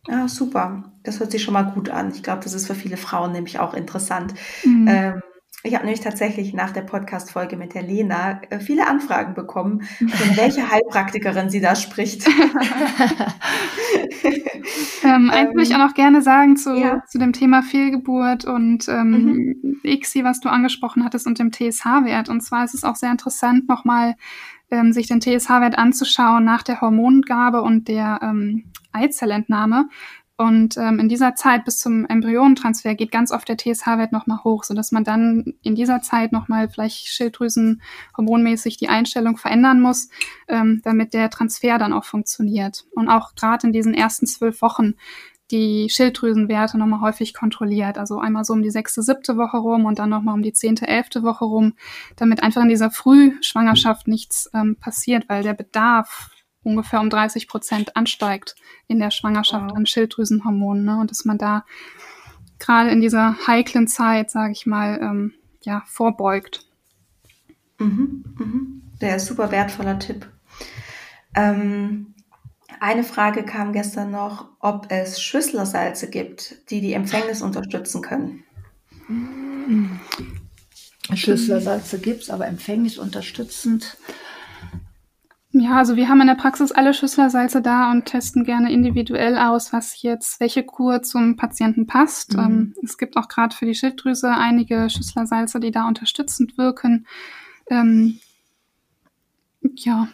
[0.08, 0.84] Ja, super.
[1.02, 2.12] Das hört sich schon mal gut an.
[2.14, 4.34] Ich glaube, das ist für viele Frauen nämlich auch interessant.
[4.64, 4.88] Mhm.
[4.88, 5.22] Ähm,
[5.62, 10.08] ich habe nämlich tatsächlich nach der Podcast-Folge mit der Lena äh, viele Anfragen bekommen, von
[10.36, 12.28] welcher Heilpraktikerin sie da spricht.
[15.02, 17.02] ähm, eins würde ich auch noch gerne sagen zu, ja.
[17.08, 19.80] zu dem Thema Fehlgeburt und ähm, mhm.
[19.82, 22.28] ICSI, was du angesprochen hattest, und dem TSH-Wert.
[22.28, 24.14] Und zwar ist es auch sehr interessant, nochmal
[24.70, 29.88] ähm, sich den TSH-Wert anzuschauen nach der Hormongabe und der ähm, Eizellentnahme.
[30.38, 34.64] Und ähm, in dieser Zeit bis zum Embryonentransfer geht ganz oft der TSH-Wert nochmal hoch,
[34.64, 37.80] sodass man dann in dieser Zeit nochmal vielleicht Schilddrüsen
[38.16, 40.10] hormonmäßig die Einstellung verändern muss,
[40.48, 42.84] ähm, damit der Transfer dann auch funktioniert.
[42.90, 44.94] Und auch gerade in diesen ersten zwölf Wochen
[45.50, 47.98] die Schilddrüsenwerte nochmal häufig kontrolliert.
[47.98, 50.88] Also einmal so um die sechste, siebte Woche rum und dann nochmal um die zehnte,
[50.88, 51.74] elfte Woche rum,
[52.16, 56.30] damit einfach in dieser Frühschwangerschaft nichts ähm, passiert, weil der Bedarf
[56.62, 58.56] ungefähr um 30 Prozent ansteigt
[58.88, 59.76] in der Schwangerschaft wow.
[59.76, 60.84] an Schilddrüsenhormonen.
[60.84, 60.98] Ne?
[60.98, 61.64] Und dass man da
[62.58, 66.66] gerade in dieser heiklen Zeit, sage ich mal, ähm, ja, vorbeugt.
[67.78, 68.82] Mhm, mhm.
[69.00, 70.28] Der ist super wertvoller Tipp.
[71.34, 72.14] Ähm,
[72.80, 78.44] eine Frage kam gestern noch, ob es Schüsslersalze gibt, die die Empfängnis unterstützen können.
[81.14, 83.96] Schüsslersalze gibt es, aber Empfängnis unterstützend
[85.58, 89.72] ja, also wir haben in der Praxis alle Schüsslersalze da und testen gerne individuell aus,
[89.72, 92.34] was jetzt, welche Kur zum Patienten passt.
[92.34, 92.40] Mhm.
[92.40, 97.06] Ähm, es gibt auch gerade für die Schilddrüse einige Schüsslersalze, die da unterstützend wirken.
[97.70, 98.20] Ähm,
[99.76, 100.08] ja,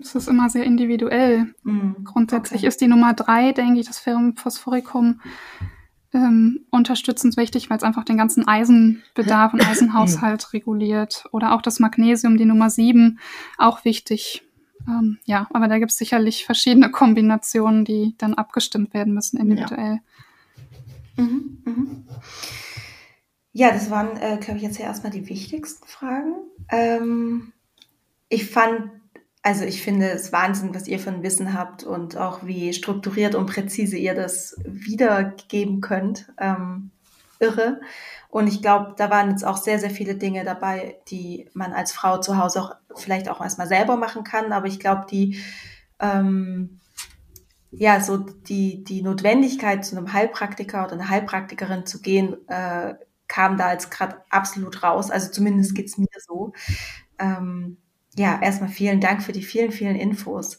[0.00, 1.54] es ist immer sehr individuell.
[1.62, 1.96] Mhm.
[2.04, 2.68] Grundsätzlich okay.
[2.68, 5.20] ist die Nummer drei, denke ich, das Ferrum Phosphoricum
[6.12, 11.24] ähm, unterstützend wichtig, weil es einfach den ganzen Eisenbedarf und Eisenhaushalt reguliert.
[11.32, 13.18] Oder auch das Magnesium, die Nummer sieben,
[13.58, 14.42] auch wichtig
[14.88, 20.00] Ähm, ja, aber da gibt es sicherlich verschiedene Kombinationen, die dann abgestimmt werden müssen individuell.
[21.16, 22.04] Ja, mhm, mhm.
[23.52, 26.34] ja das waren, äh, glaube ich, jetzt ja erstmal die wichtigsten Fragen.
[26.68, 27.52] Ähm,
[28.28, 28.90] ich fand
[29.46, 33.46] also ich finde es Wahnsinn, was ihr ein Wissen habt und auch wie strukturiert und
[33.46, 36.32] präzise ihr das wiedergeben könnt.
[36.36, 36.90] Ähm,
[37.38, 37.80] irre.
[38.28, 41.92] Und ich glaube, da waren jetzt auch sehr, sehr viele Dinge dabei, die man als
[41.92, 44.52] Frau zu Hause auch vielleicht auch erstmal selber machen kann.
[44.52, 45.38] Aber ich glaube, die,
[46.00, 46.80] ähm,
[47.70, 52.96] ja, so die, die Notwendigkeit, zu einem Heilpraktiker oder einer Heilpraktikerin zu gehen, äh,
[53.28, 55.12] kam da jetzt gerade absolut raus.
[55.12, 56.52] Also zumindest geht's mir so.
[57.20, 57.76] Ähm,
[58.16, 60.58] ja, erstmal vielen Dank für die vielen, vielen Infos.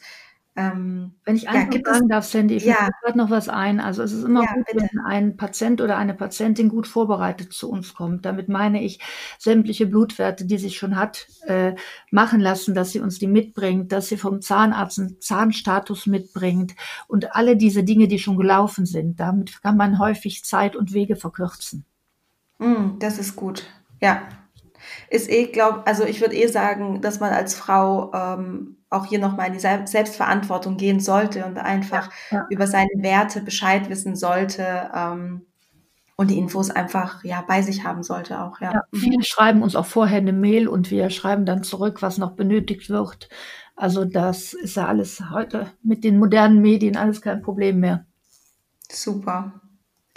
[0.57, 2.89] Ähm, wenn ich einfach ja, sagen darf, Sandy, ich ja.
[3.03, 3.79] gerade noch was ein.
[3.79, 4.89] Also es ist immer ja, gut, bitte.
[4.91, 8.25] wenn ein Patient oder eine Patientin gut vorbereitet zu uns kommt.
[8.25, 8.99] Damit meine ich
[9.37, 11.75] sämtliche Blutwerte, die sie schon hat, äh,
[12.09, 16.73] machen lassen, dass sie uns die mitbringt, dass sie vom Zahnarzt einen Zahnstatus mitbringt
[17.07, 19.19] und alle diese Dinge, die schon gelaufen sind.
[19.19, 21.85] Damit kann man häufig Zeit und Wege verkürzen.
[22.57, 23.67] Mm, das ist gut.
[24.01, 24.27] Ja,
[25.09, 29.19] ist eh, glaube also ich würde eh sagen, dass man als Frau ähm, auch hier
[29.19, 32.47] nochmal in die Selbstverantwortung gehen sollte und einfach ja, ja.
[32.49, 35.45] über seine Werte Bescheid wissen sollte ähm,
[36.15, 38.61] und die Infos einfach ja bei sich haben sollte auch.
[38.61, 38.73] Ja.
[38.73, 38.81] ja.
[38.93, 42.89] viele schreiben uns auch vorher eine Mail und wir schreiben dann zurück, was noch benötigt
[42.89, 43.29] wird.
[43.75, 48.05] Also das ist ja alles heute mit den modernen Medien alles kein Problem mehr.
[48.89, 49.61] Super.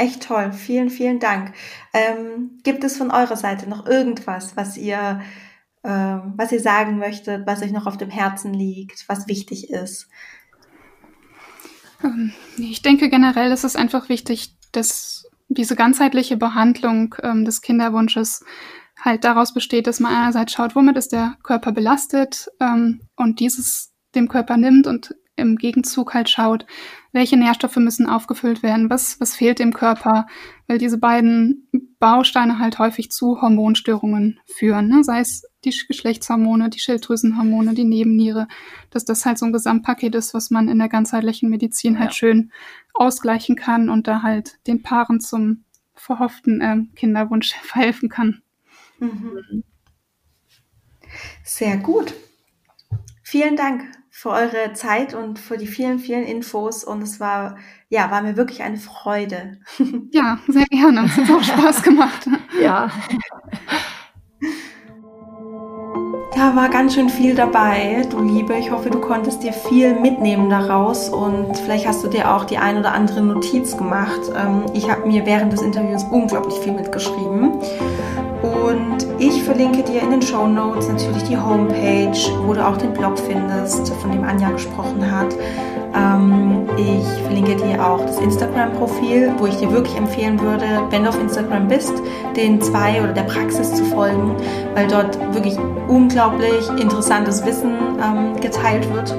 [0.00, 0.54] Echt toll.
[0.54, 1.52] Vielen, vielen Dank.
[1.92, 5.20] Ähm, gibt es von eurer Seite noch irgendwas, was ihr,
[5.82, 10.08] äh, was ihr sagen möchtet, was euch noch auf dem Herzen liegt, was wichtig ist?
[12.02, 18.42] Ähm, ich denke generell ist es einfach wichtig, dass diese ganzheitliche Behandlung ähm, des Kinderwunsches
[18.98, 23.92] halt daraus besteht, dass man einerseits schaut, womit ist der Körper belastet ähm, und dieses
[24.14, 26.64] dem Körper nimmt und im Gegenzug halt schaut,
[27.12, 30.26] welche Nährstoffe müssen aufgefüllt werden, was, was fehlt dem Körper,
[30.66, 35.02] weil diese beiden Bausteine halt häufig zu Hormonstörungen führen, ne?
[35.02, 38.48] sei es die Geschlechtshormone, die Schilddrüsenhormone, die Nebenniere,
[38.90, 42.14] dass das halt so ein Gesamtpaket ist, was man in der ganzheitlichen Medizin halt ja.
[42.14, 42.52] schön
[42.94, 48.42] ausgleichen kann und da halt den Paaren zum verhofften äh, Kinderwunsch verhelfen kann.
[48.98, 49.64] Mhm.
[51.42, 52.14] Sehr gut.
[53.22, 56.84] Vielen Dank für eure Zeit und für die vielen, vielen Infos.
[56.84, 57.56] Und es war,
[57.88, 59.58] ja, war mir wirklich eine Freude.
[60.12, 61.04] Ja, sehr gerne.
[61.04, 62.26] Es hat auch Spaß gemacht.
[62.60, 62.90] ja.
[66.34, 68.56] Da war ganz schön viel dabei, du Liebe.
[68.56, 72.56] Ich hoffe, du konntest dir viel mitnehmen daraus und vielleicht hast du dir auch die
[72.56, 74.20] ein oder andere Notiz gemacht.
[74.36, 77.52] Ähm, ich habe mir während des Interviews unglaublich viel mitgeschrieben.
[79.22, 83.18] Ich verlinke dir in den Show Notes natürlich die Homepage, wo du auch den Blog
[83.18, 85.34] findest, von dem Anja gesprochen hat.
[85.94, 91.10] Ähm, ich verlinke dir auch das Instagram-Profil, wo ich dir wirklich empfehlen würde, wenn du
[91.10, 91.92] auf Instagram bist,
[92.34, 94.34] den zwei oder der Praxis zu folgen,
[94.74, 99.14] weil dort wirklich unglaublich interessantes Wissen ähm, geteilt wird.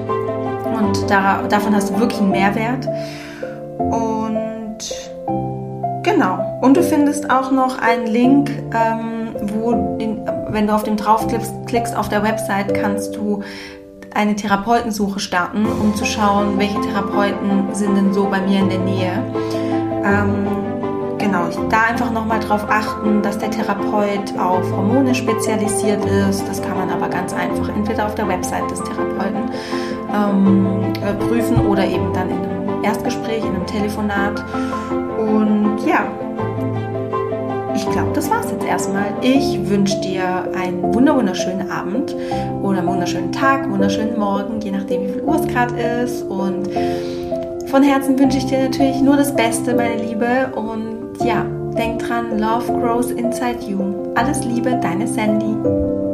[0.65, 2.87] Und da, davon hast du wirklich einen Mehrwert.
[3.77, 4.79] Und
[6.01, 6.59] genau.
[6.61, 8.49] Und du findest auch noch einen Link.
[8.73, 13.43] Ähm, wo, den, wenn du auf dem draufklickst auf der Website, kannst du
[14.13, 18.79] eine Therapeutensuche starten, um zu schauen, welche Therapeuten sind denn so bei mir in der
[18.79, 19.23] Nähe.
[20.03, 20.47] Ähm,
[21.17, 26.47] genau, da einfach nochmal drauf achten, dass der Therapeut auf Hormone spezialisiert ist.
[26.47, 29.51] Das kann man aber ganz einfach entweder auf der Website des Therapeuten
[30.13, 34.43] ähm, äh, prüfen oder eben dann in einem Erstgespräch, in einem Telefonat.
[35.17, 36.05] Und ja,
[37.81, 39.05] ich glaube, das war's jetzt erstmal.
[39.21, 42.15] Ich wünsche dir einen wunderschönen Abend
[42.61, 46.21] oder einen wunderschönen Tag, wunderschönen Morgen, je nachdem, wie viel Uhr es gerade ist.
[46.23, 46.69] Und
[47.67, 50.51] von Herzen wünsche ich dir natürlich nur das Beste, meine Liebe.
[50.55, 51.43] Und ja,
[51.75, 53.79] denk dran, Love grows inside you.
[54.15, 56.10] Alles Liebe, deine Sandy.